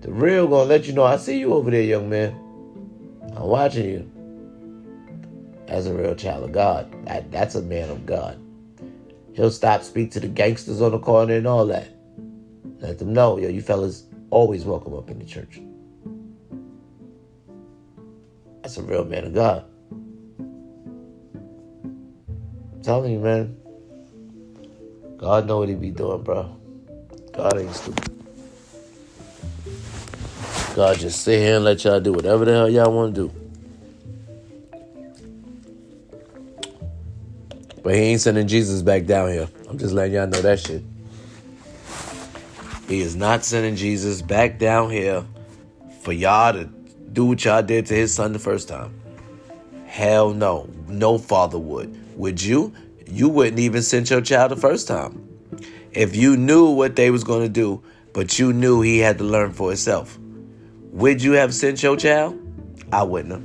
[0.00, 2.32] The real gonna let you know I see you over there, young man.
[3.36, 4.10] I'm watching you.
[5.68, 6.92] As a real child of God.
[7.06, 8.41] That, that's a man of God.
[9.34, 11.88] He'll stop, speak to the gangsters on the corner and all that.
[12.80, 15.60] Let them know, yo, you fellas always welcome up in the church.
[18.62, 19.64] That's a real man of God.
[22.72, 23.56] I'm telling you, man.
[25.16, 26.56] God know what he be doing, bro.
[27.32, 28.10] God ain't stupid.
[30.74, 33.41] God just sit here and let y'all do whatever the hell y'all want to do.
[37.82, 39.48] But he ain't sending Jesus back down here.
[39.68, 40.82] I'm just letting y'all know that shit.
[42.88, 45.24] He is not sending Jesus back down here
[46.00, 46.64] for y'all to
[47.12, 48.94] do what y'all did to his son the first time.
[49.86, 50.68] Hell no.
[50.88, 52.16] No father would.
[52.18, 52.72] Would you?
[53.06, 55.28] You wouldn't even send your child the first time.
[55.92, 57.82] If you knew what they was going to do,
[58.12, 60.18] but you knew he had to learn for himself.
[60.92, 62.38] Would you have sent your child?
[62.92, 63.44] I wouldn't have.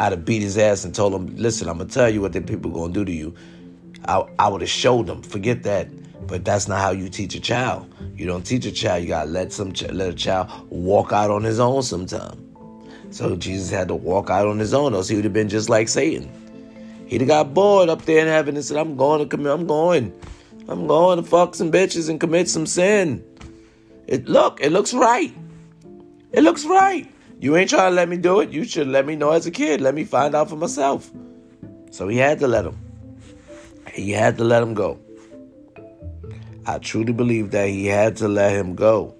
[0.00, 2.32] I'd have beat his ass and told him, listen, I'm going to tell you what
[2.32, 3.34] the people going to do to you.
[4.08, 5.22] I, I would have showed them.
[5.22, 5.88] Forget that.
[6.26, 7.94] But that's not how you teach a child.
[8.16, 9.02] You don't teach a child.
[9.02, 12.44] You got to let some let a child walk out on his own sometime.
[13.10, 15.68] So Jesus had to walk out on his own, else he would have been just
[15.68, 16.30] like Satan.
[17.06, 19.66] He'd have got bored up there in heaven and said, I'm going to commit, I'm
[19.66, 20.12] going.
[20.68, 23.24] I'm going to fuck some bitches and commit some sin.
[24.06, 25.34] It look, it looks right.
[26.32, 27.10] It looks right.
[27.40, 28.50] You ain't trying to let me do it.
[28.50, 29.80] You should let me know as a kid.
[29.80, 31.10] Let me find out for myself.
[31.90, 32.78] So he had to let him.
[33.98, 35.00] He had to let him go.
[36.64, 39.16] I truly believe that he had to let him go.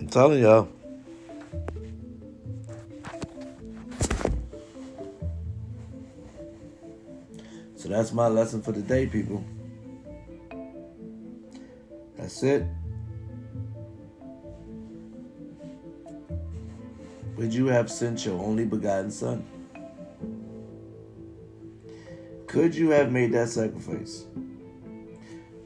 [0.00, 0.68] I'm telling y'all.
[7.76, 9.44] So that's my lesson for the day, people.
[12.16, 12.66] That's it.
[17.36, 19.59] Would you have sent your only begotten son?
[22.50, 24.24] Could you have made that sacrifice?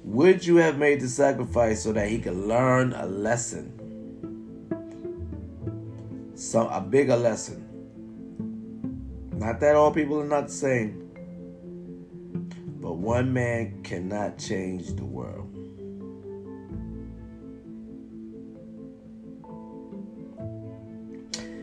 [0.04, 3.72] Would you have made the sacrifice so that he could learn a lesson?
[6.34, 7.64] Some a bigger lesson.
[9.32, 11.10] Not that all people are not the same.
[12.82, 15.50] But one man cannot change the world.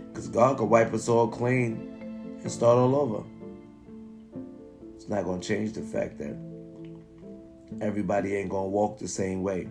[0.08, 3.24] Because God could wipe us all clean and start all over.
[5.12, 6.38] Not going to change the fact that
[7.82, 9.68] everybody ain't going to walk the same way.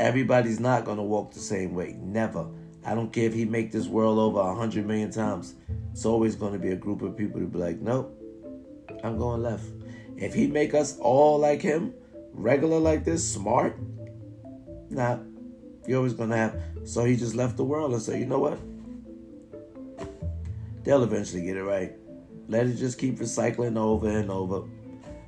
[0.00, 1.96] Everybody's not going to walk the same way.
[2.00, 2.48] Never.
[2.84, 5.54] I don't care if he make this world over a hundred million times.
[5.92, 8.12] It's always going to be a group of people to be like, nope,
[9.04, 9.66] I'm going left.
[10.16, 11.94] If he make us all like him,
[12.32, 13.78] regular like this, smart,
[14.90, 15.18] nah,
[15.86, 16.60] you're always going to have.
[16.82, 18.58] So he just left the world and said, you know what?
[20.82, 21.92] They'll eventually get it right.
[22.48, 24.62] Let it just keep recycling over and over.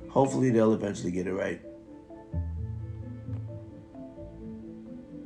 [0.09, 1.61] Hopefully, they'll eventually get it right.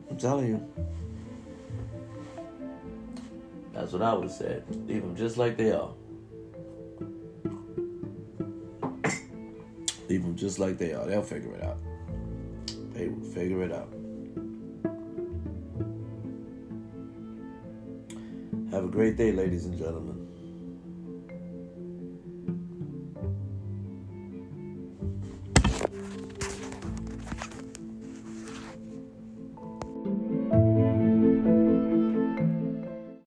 [0.09, 0.67] I'm telling you.
[3.73, 4.63] That's what I would have said.
[4.87, 5.89] Leave them just like they are.
[10.07, 11.05] Leave them just like they are.
[11.05, 11.77] They'll figure it out.
[12.93, 13.91] They will figure it out.
[18.71, 20.14] Have a great day, ladies and gentlemen.